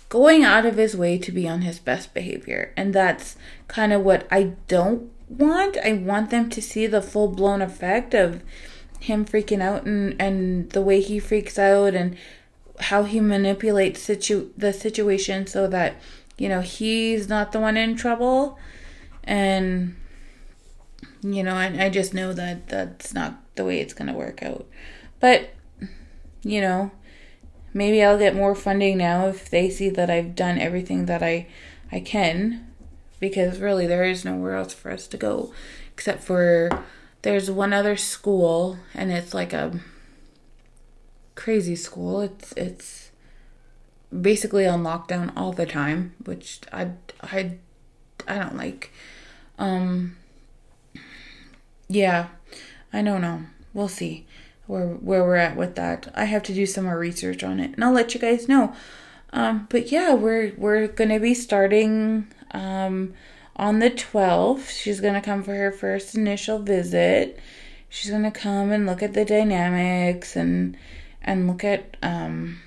going 0.10 0.44
out 0.44 0.66
of 0.66 0.78
his 0.78 0.96
way 0.96 1.18
to 1.18 1.32
be 1.32 1.48
on 1.48 1.62
his 1.62 1.80
best 1.80 2.14
behavior, 2.14 2.74
and 2.76 2.94
that's 2.94 3.36
kind 3.68 3.94
of 3.94 4.02
what 4.04 4.26
I 4.32 4.54
don't 4.68 5.12
want. 5.30 5.78
I 5.84 5.94
want 5.94 6.30
them 6.30 6.50
to 6.50 6.62
see 6.62 6.88
the 6.88 7.02
full 7.02 7.28
blown 7.28 7.62
effect 7.62 8.14
of 8.14 8.42
him 9.00 9.26
freaking 9.26 9.62
out 9.62 9.86
and 9.86 10.16
and 10.20 10.70
the 10.72 10.82
way 10.82 11.02
he 11.02 11.20
freaks 11.20 11.60
out 11.60 11.94
and 11.94 12.18
how 12.80 13.04
he 13.04 13.20
manipulates 13.20 14.02
situ 14.02 14.52
the 14.58 14.72
situation 14.72 15.48
so 15.48 15.68
that 15.68 15.96
you 16.38 16.48
know 16.48 16.62
he's 16.62 17.28
not 17.28 17.52
the 17.52 17.60
one 17.60 17.78
in 17.78 17.96
trouble. 17.96 18.58
And 19.24 19.96
you 21.22 21.44
know 21.44 21.56
I, 21.56 21.86
I 21.86 21.90
just 21.90 22.14
know 22.14 22.34
that 22.34 22.68
that's 22.68 23.14
not 23.14 23.42
the 23.56 23.66
way 23.66 23.80
it's 23.80 23.94
going 23.94 24.08
to 24.08 24.14
work 24.18 24.44
out. 24.44 24.68
But 25.20 25.50
you 26.44 26.62
know 26.62 26.92
maybe 27.74 28.02
i'll 28.02 28.18
get 28.18 28.36
more 28.36 28.56
funding 28.56 28.98
now 28.98 29.28
if 29.28 29.50
they 29.50 29.70
see 29.70 29.90
that 29.90 30.10
i've 30.10 30.36
done 30.36 30.58
everything 30.58 31.06
that 31.06 31.24
i 31.24 31.48
i 31.92 32.00
can. 32.00 32.64
Because 33.20 33.60
really 33.60 33.88
there 33.88 34.04
is 34.04 34.24
nowhere 34.24 34.56
else 34.56 34.74
for 34.74 34.92
us 34.92 35.08
to 35.08 35.18
go 35.18 35.52
except 35.92 36.24
for 36.24 36.70
there's 37.24 37.50
one 37.50 37.74
other 37.74 37.98
school 37.98 38.78
and 38.94 39.12
it's 39.12 39.34
like 39.34 39.54
a 39.54 39.80
crazy 41.38 41.76
school. 41.76 42.20
It's 42.20 42.52
it's 42.58 43.12
basically 44.22 44.66
on 44.66 44.84
lockdown 44.84 45.32
all 45.36 45.52
the 45.52 45.66
time 45.66 46.16
which 46.24 46.62
i 46.72 46.92
i 47.22 47.58
i 48.28 48.38
don't 48.38 48.58
like. 48.58 48.92
Um 49.58 50.18
yeah 51.88 52.28
i 52.92 53.02
don't 53.02 53.22
know. 53.22 53.44
We'll 53.74 53.88
see 53.88 54.26
where 54.66 54.88
where 54.88 55.24
we're 55.24 55.36
at 55.36 55.56
with 55.56 55.76
that. 55.76 56.12
I 56.14 56.26
have 56.26 56.44
to 56.44 56.54
do 56.54 56.66
some 56.66 56.86
more 56.86 56.98
research 56.98 57.44
on 57.44 57.60
it 57.60 57.72
and 57.74 57.84
i'll 57.84 57.94
let 57.94 58.14
you 58.14 58.20
guys 58.20 58.50
know. 58.50 58.74
Um 59.32 59.68
but 59.70 59.92
yeah 59.92 60.14
we're 60.14 60.54
we're 60.58 60.88
gonna 60.88 61.20
be 61.20 61.34
starting 61.34 62.28
um 62.52 63.14
on 63.56 63.80
the 63.80 63.90
12th, 63.90 64.70
she's 64.70 65.02
to 65.16 65.22
come 65.22 65.44
for 65.44 65.56
her 65.56 65.72
first 65.72 66.14
initial 66.14 66.60
visit. 66.60 67.40
She's 67.90 68.12
to 68.24 68.30
come 68.32 68.72
and 68.72 68.86
look 68.86 69.02
at 69.02 69.14
the 69.14 69.26
dynamics 69.26 70.36
and 70.36 70.78
and 71.28 71.48
look 71.48 71.64
at 71.64 71.98
um, 72.02 72.58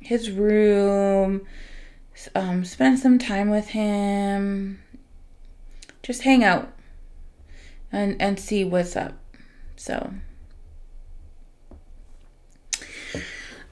his 0.00 0.30
room, 0.30 1.46
um, 2.34 2.64
spend 2.64 2.98
some 2.98 3.18
time 3.18 3.48
with 3.48 3.68
him, 3.68 4.82
just 6.02 6.22
hang 6.22 6.44
out 6.44 6.72
and 7.92 8.20
and 8.20 8.38
see 8.38 8.64
what's 8.64 8.96
up. 8.96 9.14
So 9.76 10.12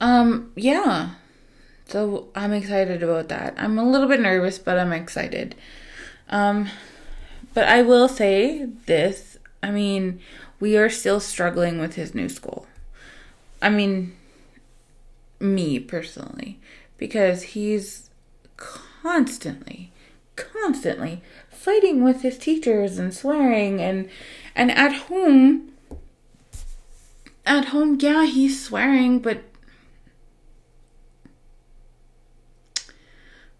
um 0.00 0.52
yeah. 0.56 1.10
So 1.86 2.28
I'm 2.34 2.52
excited 2.52 3.02
about 3.02 3.28
that. 3.28 3.54
I'm 3.56 3.78
a 3.78 3.88
little 3.88 4.08
bit 4.08 4.20
nervous, 4.20 4.58
but 4.58 4.78
I'm 4.78 4.92
excited. 4.92 5.54
Um, 6.28 6.68
but 7.54 7.66
I 7.66 7.80
will 7.82 8.08
say 8.08 8.66
this 8.86 9.38
I 9.62 9.70
mean, 9.70 10.20
we 10.60 10.76
are 10.76 10.90
still 10.90 11.20
struggling 11.20 11.80
with 11.80 11.94
his 11.94 12.14
new 12.14 12.28
school. 12.28 12.66
I 13.60 13.70
mean, 13.70 14.14
me 15.40 15.78
personally, 15.78 16.60
because 16.96 17.42
he's 17.42 18.10
constantly, 18.56 19.92
constantly 20.36 21.22
fighting 21.50 22.04
with 22.04 22.22
his 22.22 22.38
teachers 22.38 22.98
and 22.98 23.12
swearing 23.12 23.80
and 23.80 24.08
and 24.54 24.70
at 24.70 24.92
home 24.92 25.72
at 27.44 27.66
home 27.66 27.98
yeah 28.00 28.24
he's 28.24 28.64
swearing 28.64 29.18
but 29.18 29.42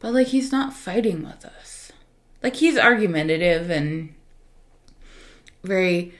but 0.00 0.14
like 0.14 0.28
he's 0.28 0.52
not 0.52 0.72
fighting 0.72 1.22
with 1.22 1.44
us. 1.44 1.92
Like 2.42 2.56
he's 2.56 2.78
argumentative 2.78 3.70
and 3.70 4.14
very 5.64 6.14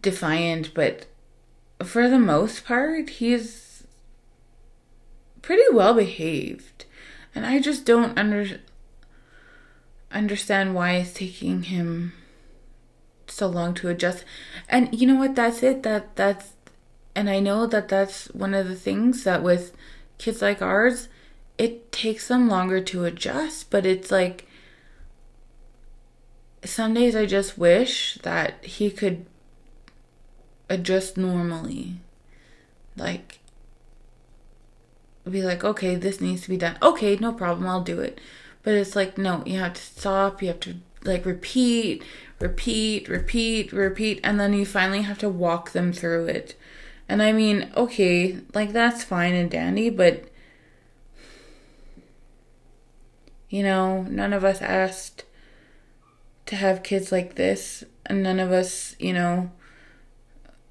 defiant, 0.00 0.72
but 0.74 1.06
for 1.82 2.08
the 2.08 2.18
most 2.18 2.64
part, 2.64 3.10
he's 3.10 3.73
pretty 5.44 5.62
well 5.70 5.92
behaved. 5.92 6.86
And 7.34 7.44
I 7.44 7.60
just 7.60 7.84
don't 7.84 8.18
under 8.18 8.60
understand 10.10 10.74
why 10.74 10.92
it's 10.92 11.12
taking 11.12 11.64
him 11.64 12.14
so 13.26 13.46
long 13.46 13.74
to 13.74 13.90
adjust. 13.90 14.24
And 14.70 14.98
you 14.98 15.06
know 15.06 15.16
what? 15.16 15.34
That's 15.34 15.62
it. 15.62 15.82
That 15.82 16.16
that's 16.16 16.54
and 17.14 17.28
I 17.28 17.40
know 17.40 17.66
that 17.66 17.88
that's 17.88 18.26
one 18.28 18.54
of 18.54 18.68
the 18.68 18.74
things 18.74 19.24
that 19.24 19.42
with 19.42 19.76
kids 20.16 20.40
like 20.40 20.62
ours, 20.62 21.08
it 21.58 21.92
takes 21.92 22.28
them 22.28 22.48
longer 22.48 22.80
to 22.80 23.04
adjust, 23.04 23.70
but 23.70 23.84
it's 23.84 24.10
like 24.10 24.48
some 26.64 26.94
days 26.94 27.14
I 27.14 27.26
just 27.26 27.58
wish 27.58 28.14
that 28.22 28.64
he 28.64 28.90
could 28.90 29.26
adjust 30.70 31.18
normally. 31.18 31.96
Like, 32.96 33.40
be 35.32 35.42
like, 35.42 35.64
okay, 35.64 35.94
this 35.94 36.20
needs 36.20 36.42
to 36.42 36.50
be 36.50 36.56
done. 36.56 36.76
Okay, 36.82 37.16
no 37.16 37.32
problem, 37.32 37.66
I'll 37.66 37.82
do 37.82 38.00
it. 38.00 38.20
But 38.62 38.74
it's 38.74 38.96
like, 38.96 39.18
no, 39.18 39.42
you 39.46 39.58
have 39.58 39.74
to 39.74 39.82
stop, 39.82 40.42
you 40.42 40.48
have 40.48 40.60
to 40.60 40.76
like 41.04 41.26
repeat, 41.26 42.02
repeat, 42.40 43.08
repeat, 43.08 43.72
repeat, 43.72 44.20
and 44.24 44.40
then 44.40 44.52
you 44.52 44.66
finally 44.66 45.02
have 45.02 45.18
to 45.18 45.28
walk 45.28 45.72
them 45.72 45.92
through 45.92 46.26
it. 46.26 46.54
And 47.08 47.22
I 47.22 47.32
mean, 47.32 47.70
okay, 47.76 48.38
like 48.54 48.72
that's 48.72 49.04
fine 49.04 49.34
and 49.34 49.50
dandy, 49.50 49.90
but 49.90 50.24
you 53.48 53.62
know, 53.62 54.02
none 54.02 54.32
of 54.32 54.44
us 54.44 54.60
asked 54.60 55.24
to 56.46 56.56
have 56.56 56.82
kids 56.82 57.12
like 57.12 57.36
this, 57.36 57.84
and 58.06 58.22
none 58.22 58.40
of 58.40 58.50
us, 58.50 58.96
you 58.98 59.12
know, 59.12 59.52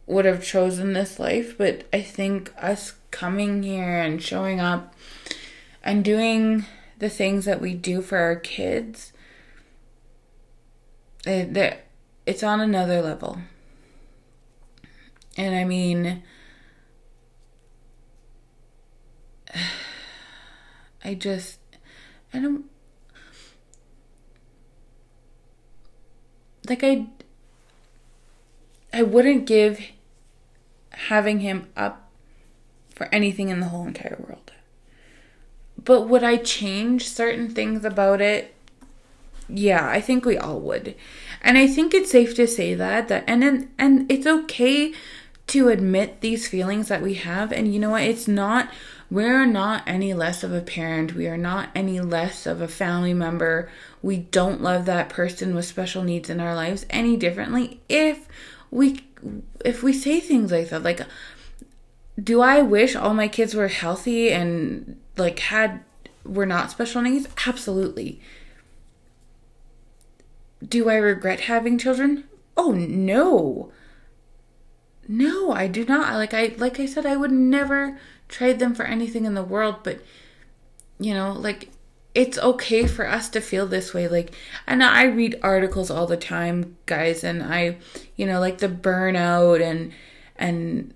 would 0.05 0.25
have 0.25 0.43
chosen 0.43 0.93
this 0.93 1.19
life. 1.19 1.57
But 1.57 1.85
I 1.93 2.01
think 2.01 2.51
us 2.57 2.93
coming 3.13 3.63
here 3.63 3.97
and 3.99 4.21
showing 4.21 4.59
up 4.59 4.93
and 5.83 6.03
doing 6.03 6.65
the 6.97 7.07
things 7.09 7.45
that 7.45 7.61
we 7.61 7.73
do 7.73 8.01
for 8.01 8.17
our 8.17 8.35
kids, 8.35 9.13
it, 11.25 11.85
it's 12.25 12.43
on 12.43 12.59
another 12.59 13.01
level. 13.01 13.37
And 15.37 15.55
I 15.55 15.63
mean, 15.63 16.23
I 21.05 21.13
just, 21.13 21.59
I 22.33 22.39
don't 22.39 22.65
like 26.67 26.83
I 26.83 27.07
I 28.93 29.03
wouldn't 29.03 29.45
give 29.45 29.91
having 30.91 31.39
him 31.41 31.67
up 31.75 32.02
for 32.93 33.07
anything 33.11 33.49
in 33.49 33.59
the 33.59 33.67
whole 33.67 33.87
entire 33.87 34.17
world. 34.19 34.51
But 35.83 36.07
would 36.07 36.23
I 36.23 36.37
change 36.37 37.07
certain 37.07 37.49
things 37.53 37.83
about 37.83 38.21
it? 38.21 38.53
Yeah, 39.49 39.87
I 39.87 39.99
think 39.99 40.25
we 40.25 40.37
all 40.37 40.59
would. 40.61 40.95
And 41.41 41.57
I 41.57 41.67
think 41.67 41.93
it's 41.93 42.11
safe 42.11 42.35
to 42.35 42.47
say 42.47 42.73
that 42.73 43.09
that 43.09 43.25
and 43.27 43.69
and 43.77 44.11
it's 44.11 44.25
okay 44.25 44.93
to 45.47 45.67
admit 45.67 46.21
these 46.21 46.47
feelings 46.47 46.87
that 46.87 47.01
we 47.01 47.15
have 47.15 47.51
and 47.51 47.73
you 47.73 47.79
know 47.79 47.91
what? 47.91 48.03
It's 48.03 48.27
not 48.27 48.69
we're 49.11 49.45
not 49.45 49.83
any 49.85 50.13
less 50.13 50.43
of 50.43 50.53
a 50.53 50.61
parent. 50.61 51.13
We 51.13 51.27
are 51.27 51.37
not 51.37 51.69
any 51.75 51.99
less 51.99 52.45
of 52.45 52.61
a 52.61 52.67
family 52.67 53.13
member 53.13 53.69
we 54.03 54.17
don't 54.17 54.61
love 54.61 54.85
that 54.85 55.09
person 55.09 55.55
with 55.55 55.65
special 55.65 56.03
needs 56.03 56.29
in 56.29 56.39
our 56.39 56.53
lives 56.53 56.85
any 56.91 57.17
differently 57.17 57.79
if 57.89 58.27
we 58.69 58.99
if 59.65 59.81
we 59.81 59.93
say 59.93 60.19
things 60.19 60.51
like 60.51 60.69
that 60.69 60.83
like 60.83 61.01
do 62.21 62.41
i 62.41 62.61
wish 62.61 62.95
all 62.95 63.13
my 63.13 63.27
kids 63.27 63.55
were 63.55 63.67
healthy 63.67 64.31
and 64.31 64.99
like 65.17 65.39
had 65.39 65.83
were 66.25 66.45
not 66.45 66.71
special 66.71 67.01
needs? 67.01 67.27
Absolutely. 67.45 68.21
Do 70.67 70.89
i 70.89 70.95
regret 70.95 71.41
having 71.41 71.77
children? 71.77 72.23
Oh 72.55 72.71
no. 72.71 73.71
No 75.07 75.51
i 75.51 75.67
do 75.67 75.85
not. 75.85 76.13
Like 76.15 76.33
i 76.33 76.53
like 76.57 76.79
i 76.79 76.85
said 76.85 77.05
i 77.05 77.17
would 77.17 77.31
never 77.31 77.99
trade 78.29 78.59
them 78.59 78.73
for 78.73 78.85
anything 78.85 79.25
in 79.25 79.35
the 79.35 79.43
world 79.43 79.75
but 79.83 80.01
you 80.99 81.13
know 81.13 81.33
like 81.33 81.69
it's 82.15 82.37
okay 82.39 82.87
for 82.87 83.07
us 83.07 83.27
to 83.29 83.41
feel 83.41 83.67
this 83.67 83.93
way. 83.93 84.07
Like 84.07 84.33
and 84.65 84.83
i 84.83 85.03
read 85.03 85.39
articles 85.41 85.91
all 85.91 86.07
the 86.07 86.17
time 86.17 86.77
guys 86.85 87.23
and 87.23 87.43
i 87.43 87.77
you 88.15 88.25
know 88.25 88.39
like 88.39 88.59
the 88.59 88.69
burnout 88.69 89.61
and 89.61 89.91
and 90.37 90.93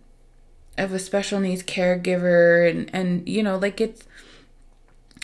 of 0.78 0.94
a 0.94 1.00
special 1.00 1.40
needs 1.40 1.64
caregiver 1.64 2.70
and 2.70 2.90
and 2.94 3.28
you 3.28 3.42
know 3.42 3.58
like 3.58 3.82
it's 3.82 4.04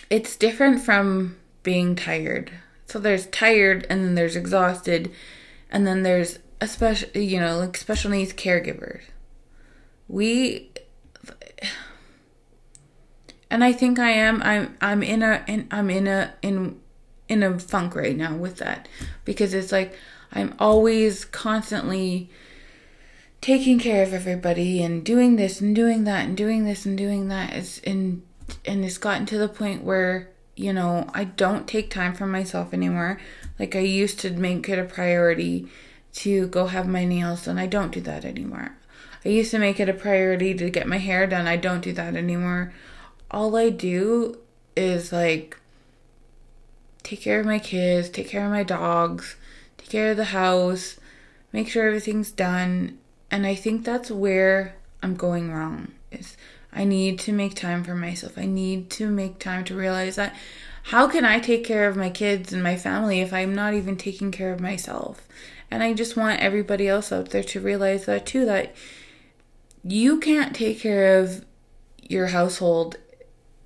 it's 0.09 0.35
different 0.35 0.81
from 0.81 1.37
being 1.63 1.95
tired 1.95 2.51
So 2.87 2.99
there's 2.99 3.25
tired 3.27 3.87
and 3.89 4.03
then 4.03 4.15
there's 4.15 4.35
exhausted 4.35 5.11
and 5.71 5.87
then 5.87 6.03
there's 6.03 6.39
a 6.61 6.67
special 6.67 7.09
you 7.13 7.39
know, 7.39 7.59
like 7.59 7.75
special 7.75 8.11
needs 8.11 8.31
caregivers. 8.31 9.01
We 10.07 10.71
and 13.49 13.63
I 13.63 13.73
think 13.73 13.99
I 13.99 14.11
am 14.11 14.41
I'm 14.43 14.77
I'm 14.79 15.03
in 15.03 15.23
a 15.23 15.43
in, 15.47 15.67
I'm 15.71 15.89
in 15.89 16.07
a 16.07 16.33
in 16.41 16.79
in 17.27 17.43
a 17.43 17.59
funk 17.59 17.95
right 17.95 18.15
now 18.15 18.35
with 18.35 18.57
that 18.57 18.87
because 19.25 19.53
it's 19.53 19.71
like 19.71 19.95
I'm 20.31 20.55
always 20.57 21.25
constantly 21.25 22.29
taking 23.43 23.77
care 23.77 24.03
of 24.03 24.13
everybody 24.13 24.81
and 24.81 25.03
doing 25.03 25.35
this 25.35 25.59
and 25.59 25.75
doing 25.75 26.05
that 26.05 26.25
and 26.25 26.37
doing 26.37 26.63
this 26.63 26.85
and 26.85 26.97
doing 26.97 27.27
that 27.27 27.53
is 27.53 27.81
and 27.85 28.21
and 28.63 28.85
it's 28.85 28.97
gotten 28.97 29.25
to 29.25 29.37
the 29.37 29.49
point 29.49 29.83
where 29.83 30.29
you 30.55 30.71
know 30.71 31.09
I 31.13 31.25
don't 31.25 31.67
take 31.67 31.89
time 31.89 32.13
for 32.13 32.25
myself 32.25 32.73
anymore. 32.73 33.19
Like 33.59 33.75
I 33.75 33.79
used 33.79 34.17
to 34.21 34.29
make 34.29 34.69
it 34.69 34.79
a 34.79 34.85
priority 34.85 35.67
to 36.13 36.47
go 36.47 36.67
have 36.67 36.87
my 36.87 37.03
nails 37.03 37.43
done. 37.43 37.59
I 37.59 37.67
don't 37.67 37.91
do 37.91 37.99
that 37.99 38.23
anymore. 38.23 38.77
I 39.25 39.29
used 39.29 39.51
to 39.51 39.59
make 39.59 39.77
it 39.77 39.89
a 39.89 39.93
priority 39.93 40.53
to 40.53 40.69
get 40.69 40.87
my 40.87 40.99
hair 40.99 41.27
done. 41.27 41.45
I 41.45 41.57
don't 41.57 41.83
do 41.83 41.91
that 41.91 42.15
anymore. 42.15 42.73
All 43.29 43.57
I 43.57 43.71
do 43.71 44.37
is 44.77 45.11
like 45.11 45.59
take 47.03 47.19
care 47.19 47.41
of 47.41 47.45
my 47.45 47.59
kids 47.59 48.07
take 48.09 48.29
care 48.29 48.45
of 48.45 48.51
my 48.51 48.63
dogs 48.63 49.35
take 49.77 49.89
care 49.89 50.11
of 50.11 50.17
the 50.17 50.31
house 50.31 50.97
make 51.51 51.67
sure 51.67 51.85
everything's 51.85 52.31
done 52.31 52.97
and 53.33 53.47
I 53.47 53.55
think 53.55 53.83
that's 53.83 54.11
where 54.11 54.75
I'm 55.01 55.15
going 55.15 55.51
wrong 55.51 55.93
is 56.11 56.37
I 56.71 56.83
need 56.83 57.17
to 57.21 57.33
make 57.33 57.55
time 57.55 57.83
for 57.83 57.95
myself. 57.95 58.37
I 58.37 58.45
need 58.45 58.91
to 58.91 59.09
make 59.09 59.39
time 59.39 59.63
to 59.65 59.75
realize 59.75 60.17
that 60.17 60.35
how 60.83 61.07
can 61.07 61.25
I 61.25 61.39
take 61.39 61.63
care 61.63 61.87
of 61.87 61.97
my 61.97 62.11
kids 62.11 62.53
and 62.53 62.61
my 62.61 62.75
family 62.75 63.21
if 63.21 63.33
I'm 63.33 63.55
not 63.55 63.73
even 63.73 63.97
taking 63.97 64.29
care 64.29 64.53
of 64.53 64.59
myself? 64.59 65.27
And 65.71 65.81
I 65.81 65.93
just 65.93 66.15
want 66.15 66.41
everybody 66.41 66.87
else 66.87 67.11
out 67.11 67.31
there 67.31 67.41
to 67.41 67.59
realize 67.59 68.05
that 68.05 68.27
too 68.27 68.45
that 68.45 68.75
you 69.83 70.19
can't 70.19 70.55
take 70.55 70.79
care 70.79 71.19
of 71.19 71.43
your 72.03 72.27
household 72.27 72.97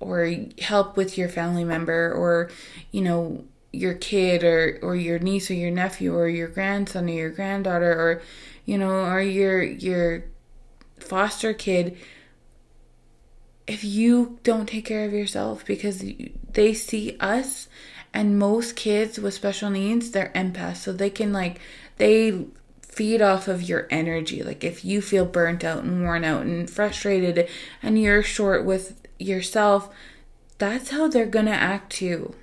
or 0.00 0.34
help 0.62 0.96
with 0.96 1.18
your 1.18 1.28
family 1.28 1.64
member 1.64 2.10
or 2.10 2.48
you 2.90 3.02
know 3.02 3.44
your 3.70 3.92
kid 3.92 4.42
or 4.42 4.78
or 4.80 4.96
your 4.96 5.18
niece 5.18 5.50
or 5.50 5.54
your 5.54 5.70
nephew 5.70 6.14
or 6.14 6.26
your 6.26 6.48
grandson 6.48 7.10
or 7.10 7.12
your 7.12 7.30
granddaughter 7.30 7.92
or 7.92 8.22
you 8.68 8.76
know 8.76 8.90
or 8.90 9.20
your 9.20 9.62
your 9.62 10.24
foster 11.00 11.54
kid 11.54 11.96
if 13.66 13.82
you 13.82 14.38
don't 14.42 14.68
take 14.68 14.84
care 14.84 15.06
of 15.06 15.12
yourself 15.12 15.64
because 15.64 16.04
they 16.52 16.74
see 16.74 17.16
us 17.18 17.68
and 18.12 18.38
most 18.38 18.76
kids 18.76 19.18
with 19.18 19.32
special 19.32 19.70
needs 19.70 20.10
they're 20.10 20.32
empaths. 20.34 20.76
So 20.76 20.92
they 20.92 21.08
can 21.08 21.32
like 21.32 21.60
they 21.96 22.46
feed 22.82 23.22
off 23.22 23.48
of 23.48 23.62
your 23.62 23.86
energy. 23.90 24.42
Like 24.42 24.62
if 24.64 24.84
you 24.84 25.00
feel 25.00 25.24
burnt 25.24 25.64
out 25.64 25.84
and 25.84 26.02
worn 26.02 26.24
out 26.24 26.42
and 26.42 26.68
frustrated 26.68 27.48
and 27.82 27.98
you're 27.98 28.22
short 28.22 28.64
with 28.64 29.00
yourself 29.18 29.88
that's 30.58 30.90
how 30.90 31.08
they're 31.08 31.26
gonna 31.26 31.50
act 31.50 31.90
too 31.90 32.34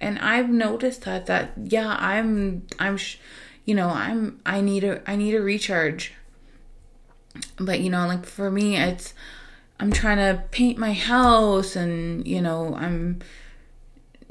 and 0.00 0.18
i've 0.18 0.48
noticed 0.50 1.02
that 1.02 1.26
that 1.26 1.52
yeah 1.56 1.96
i'm 1.98 2.66
i'm 2.78 2.98
you 3.64 3.74
know 3.74 3.88
i'm 3.88 4.40
i 4.44 4.60
need 4.60 4.84
a 4.84 5.08
i 5.10 5.16
need 5.16 5.34
a 5.34 5.40
recharge 5.40 6.12
but 7.58 7.80
you 7.80 7.90
know 7.90 8.06
like 8.06 8.24
for 8.26 8.50
me 8.50 8.76
it's 8.76 9.14
I'm 9.80 9.92
trying 9.92 10.18
to 10.18 10.42
paint 10.50 10.78
my 10.78 10.92
house 10.92 11.74
and, 11.76 12.26
you 12.26 12.40
know, 12.40 12.74
I'm 12.76 13.20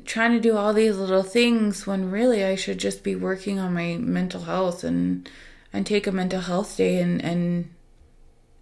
trying 0.06 0.32
to 0.32 0.40
do 0.40 0.58
all 0.58 0.74
these 0.74 0.98
little 0.98 1.24
things 1.24 1.86
when 1.86 2.12
really 2.12 2.44
I 2.44 2.56
should 2.56 2.78
just 2.78 3.04
be 3.04 3.16
working 3.16 3.60
on 3.60 3.74
my 3.74 3.98
mental 3.98 4.42
health 4.42 4.84
and 4.84 5.30
and 5.72 5.86
take 5.86 6.08
a 6.08 6.12
mental 6.12 6.42
health 6.42 6.78
day 6.78 7.00
and 7.00 7.24
and 7.24 7.74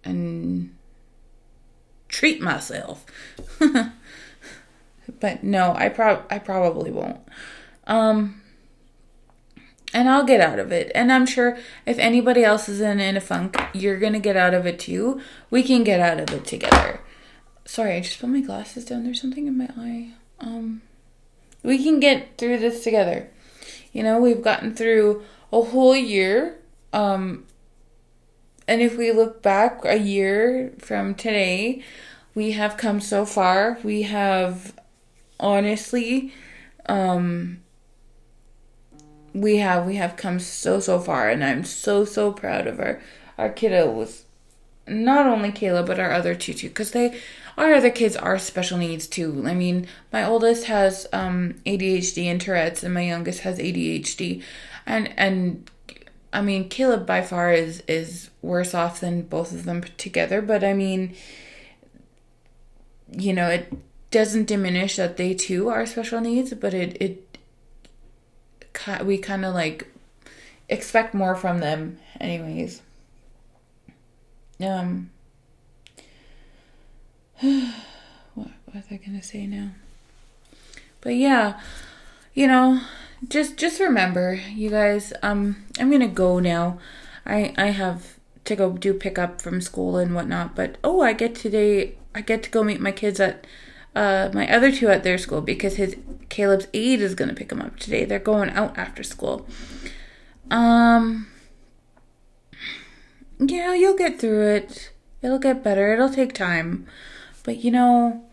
and 0.04 0.74
treat 2.08 2.40
myself. 2.40 3.06
but 5.20 5.42
no, 5.42 5.74
I 5.74 5.88
prob 5.88 6.26
I 6.30 6.38
probably 6.38 6.90
won't. 6.90 7.20
Um 7.86 8.41
and 9.92 10.08
I'll 10.08 10.24
get 10.24 10.40
out 10.40 10.58
of 10.58 10.72
it. 10.72 10.90
And 10.94 11.12
I'm 11.12 11.26
sure 11.26 11.58
if 11.86 11.98
anybody 11.98 12.44
else 12.44 12.68
is 12.68 12.80
in, 12.80 13.00
in 13.00 13.16
a 13.16 13.20
funk, 13.20 13.56
you're 13.72 13.98
gonna 13.98 14.20
get 14.20 14.36
out 14.36 14.54
of 14.54 14.66
it 14.66 14.78
too. 14.78 15.20
We 15.50 15.62
can 15.62 15.84
get 15.84 16.00
out 16.00 16.20
of 16.20 16.34
it 16.34 16.44
together. 16.46 17.00
Sorry, 17.64 17.96
I 17.96 18.00
just 18.00 18.20
put 18.20 18.30
my 18.30 18.40
glasses 18.40 18.84
down. 18.84 19.04
There's 19.04 19.20
something 19.20 19.46
in 19.46 19.56
my 19.56 19.68
eye. 19.76 20.10
Um, 20.40 20.82
we 21.62 21.82
can 21.82 22.00
get 22.00 22.36
through 22.38 22.58
this 22.58 22.82
together. 22.82 23.30
You 23.92 24.02
know, 24.02 24.18
we've 24.18 24.42
gotten 24.42 24.74
through 24.74 25.22
a 25.52 25.62
whole 25.62 25.94
year. 25.94 26.58
Um, 26.92 27.44
and 28.66 28.80
if 28.80 28.96
we 28.96 29.12
look 29.12 29.42
back 29.42 29.84
a 29.84 29.98
year 29.98 30.72
from 30.78 31.14
today, 31.14 31.82
we 32.34 32.52
have 32.52 32.76
come 32.76 33.00
so 33.00 33.24
far. 33.24 33.78
We 33.84 34.02
have 34.02 34.74
honestly, 35.38 36.32
um, 36.86 37.62
we 39.34 39.56
have 39.56 39.86
we 39.86 39.96
have 39.96 40.16
come 40.16 40.38
so 40.38 40.78
so 40.80 40.98
far 40.98 41.28
and 41.28 41.44
i'm 41.44 41.64
so 41.64 42.04
so 42.04 42.32
proud 42.32 42.66
of 42.66 42.78
our 42.78 43.00
our 43.38 43.48
kiddo 43.48 43.90
was 43.90 44.24
not 44.86 45.26
only 45.26 45.50
Caileb 45.52 45.86
but 45.86 46.00
our 46.00 46.12
other 46.12 46.34
two 46.34 46.54
too 46.54 46.68
because 46.68 46.90
they 46.90 47.18
our 47.56 47.72
other 47.74 47.90
kids 47.90 48.16
are 48.16 48.38
special 48.38 48.78
needs 48.78 49.06
too. 49.06 49.44
I 49.46 49.54
mean 49.54 49.86
my 50.12 50.24
oldest 50.24 50.64
has 50.64 51.06
um 51.12 51.54
adhd 51.66 52.24
and 52.24 52.40
tourette's 52.40 52.82
and 52.82 52.94
my 52.94 53.02
youngest 53.02 53.40
has 53.40 53.58
adhd 53.58 54.42
and 54.86 55.12
and 55.16 55.70
i 56.32 56.40
mean 56.40 56.68
Caileb 56.68 57.06
by 57.06 57.22
far 57.22 57.52
is 57.52 57.82
is 57.86 58.30
worse 58.40 58.74
off 58.74 59.00
than 59.00 59.22
both 59.22 59.52
of 59.52 59.64
them 59.64 59.82
together 59.96 60.42
but 60.42 60.64
i 60.64 60.72
mean 60.72 61.14
you 63.10 63.32
know 63.32 63.48
it 63.48 63.72
doesn't 64.10 64.46
diminish 64.46 64.96
that 64.96 65.16
they 65.16 65.34
too 65.34 65.68
are 65.68 65.86
special 65.86 66.20
needs 66.20 66.52
but 66.54 66.74
it 66.74 66.96
it 67.00 67.21
we 69.04 69.18
kind 69.18 69.44
of 69.44 69.54
like 69.54 69.86
expect 70.68 71.14
more 71.14 71.34
from 71.34 71.60
them 71.60 71.98
anyways. 72.20 72.82
Um 74.60 75.10
what 77.40 78.48
was 78.72 78.84
i 78.90 78.96
gonna 78.96 79.22
say 79.22 79.46
now? 79.46 79.70
But 81.00 81.14
yeah 81.16 81.60
you 82.34 82.46
know 82.46 82.80
just 83.28 83.56
just 83.56 83.78
remember 83.78 84.34
you 84.34 84.70
guys 84.70 85.12
um 85.22 85.64
i'm 85.78 85.90
gonna 85.90 86.08
go 86.08 86.38
now. 86.38 86.78
I 87.26 87.54
i 87.56 87.66
have 87.66 88.18
to 88.44 88.56
go 88.56 88.72
do 88.72 88.94
pick 88.94 89.18
up 89.18 89.40
from 89.40 89.60
school 89.60 89.96
and 89.96 90.14
whatnot 90.14 90.56
but 90.56 90.76
oh 90.82 91.00
i 91.00 91.12
get 91.12 91.34
today 91.34 91.94
i 92.14 92.20
get 92.20 92.42
to 92.42 92.50
go 92.50 92.64
meet 92.64 92.80
my 92.80 92.90
kids 92.90 93.20
at 93.20 93.46
uh, 93.94 94.30
my 94.32 94.48
other 94.50 94.72
two 94.72 94.88
at 94.88 95.02
their 95.02 95.18
school 95.18 95.40
because 95.40 95.76
his 95.76 95.96
Caileb's 96.28 96.66
aide 96.72 97.00
is 97.00 97.14
gonna 97.14 97.34
pick 97.34 97.52
him 97.52 97.60
up 97.60 97.78
today. 97.78 98.04
They're 98.04 98.18
going 98.18 98.50
out 98.50 98.76
after 98.78 99.02
school. 99.02 99.46
Um, 100.50 101.28
yeah, 103.38 103.74
you'll 103.74 103.96
get 103.96 104.18
through 104.18 104.46
it. 104.54 104.92
It'll 105.20 105.38
get 105.38 105.62
better. 105.62 105.92
It'll 105.92 106.10
take 106.10 106.32
time, 106.32 106.86
but 107.44 107.58
you 107.58 107.70
know, 107.70 108.24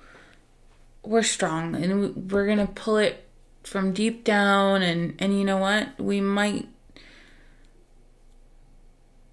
we're 1.04 1.24
strong 1.24 1.76
and 1.76 2.32
we're 2.32 2.48
gonna 2.48 2.68
pull 2.68 2.98
it 2.98 3.26
from 3.64 3.94
deep 3.94 4.24
down. 4.24 4.82
And 4.82 5.16
and 5.20 5.38
you 5.38 5.44
know 5.44 5.58
what? 5.58 6.00
We 6.00 6.22
might 6.22 6.68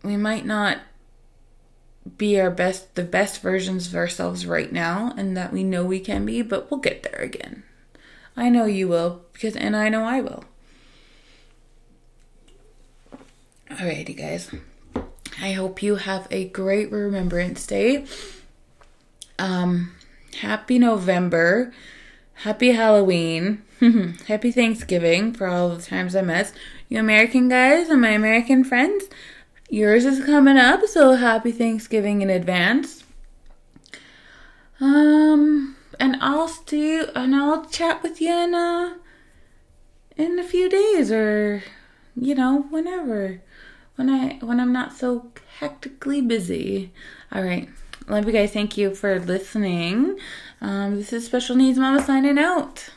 we 0.02 0.16
might 0.16 0.44
not 0.44 0.78
be 2.16 2.38
our 2.40 2.50
best 2.50 2.94
the 2.94 3.02
best 3.02 3.40
versions 3.40 3.88
of 3.88 3.94
ourselves 3.94 4.46
right 4.46 4.72
now 4.72 5.12
and 5.16 5.36
that 5.36 5.52
we 5.52 5.64
know 5.64 5.84
we 5.84 6.00
can 6.00 6.24
be 6.24 6.42
but 6.42 6.70
we'll 6.70 6.80
get 6.80 7.02
there 7.02 7.20
again. 7.20 7.62
I 8.36 8.48
know 8.48 8.66
you 8.66 8.88
will 8.88 9.22
because 9.32 9.56
and 9.56 9.76
i 9.76 9.88
know 9.88 10.04
i 10.04 10.20
will. 10.20 10.44
Alrighty 13.70 14.16
guys. 14.16 14.50
I 15.40 15.52
hope 15.52 15.82
you 15.82 15.96
have 15.96 16.28
a 16.30 16.48
great 16.48 16.90
remembrance 16.92 17.66
day. 17.66 18.06
Um 19.38 19.92
happy 20.40 20.78
november. 20.78 21.72
Happy 22.34 22.72
halloween. 22.72 23.62
Happy 24.26 24.52
thanksgiving 24.52 25.34
for 25.34 25.46
all 25.46 25.68
the 25.70 25.82
times 25.82 26.14
i 26.14 26.22
missed. 26.22 26.54
You 26.88 27.00
american 27.00 27.48
guys? 27.48 27.88
And 27.88 28.00
my 28.00 28.10
american 28.10 28.64
friends 28.64 29.04
yours 29.68 30.04
is 30.04 30.24
coming 30.24 30.56
up, 30.56 30.86
so 30.86 31.12
happy 31.12 31.52
Thanksgiving 31.52 32.22
in 32.22 32.30
advance. 32.30 33.04
Um, 34.80 35.76
and 35.98 36.16
I'll 36.20 36.48
see, 36.48 37.00
and 37.14 37.34
I'll 37.34 37.64
chat 37.66 38.02
with 38.02 38.20
you 38.20 38.32
in 38.32 38.54
a, 38.54 38.96
in 40.16 40.38
a 40.38 40.44
few 40.44 40.68
days, 40.68 41.10
or 41.10 41.62
you 42.14 42.34
know, 42.34 42.62
whenever, 42.70 43.42
when 43.96 44.10
I 44.10 44.38
when 44.44 44.60
I'm 44.60 44.72
not 44.72 44.92
so 44.92 45.30
hectically 45.58 46.20
busy. 46.20 46.92
All 47.32 47.42
right, 47.42 47.68
love 48.08 48.26
you 48.26 48.32
guys. 48.32 48.52
Thank 48.52 48.76
you 48.76 48.94
for 48.94 49.18
listening. 49.18 50.18
Um, 50.60 50.96
this 50.96 51.12
is 51.12 51.26
Special 51.26 51.56
Needs 51.56 51.78
Mama 51.78 52.02
signing 52.02 52.38
out. 52.38 52.90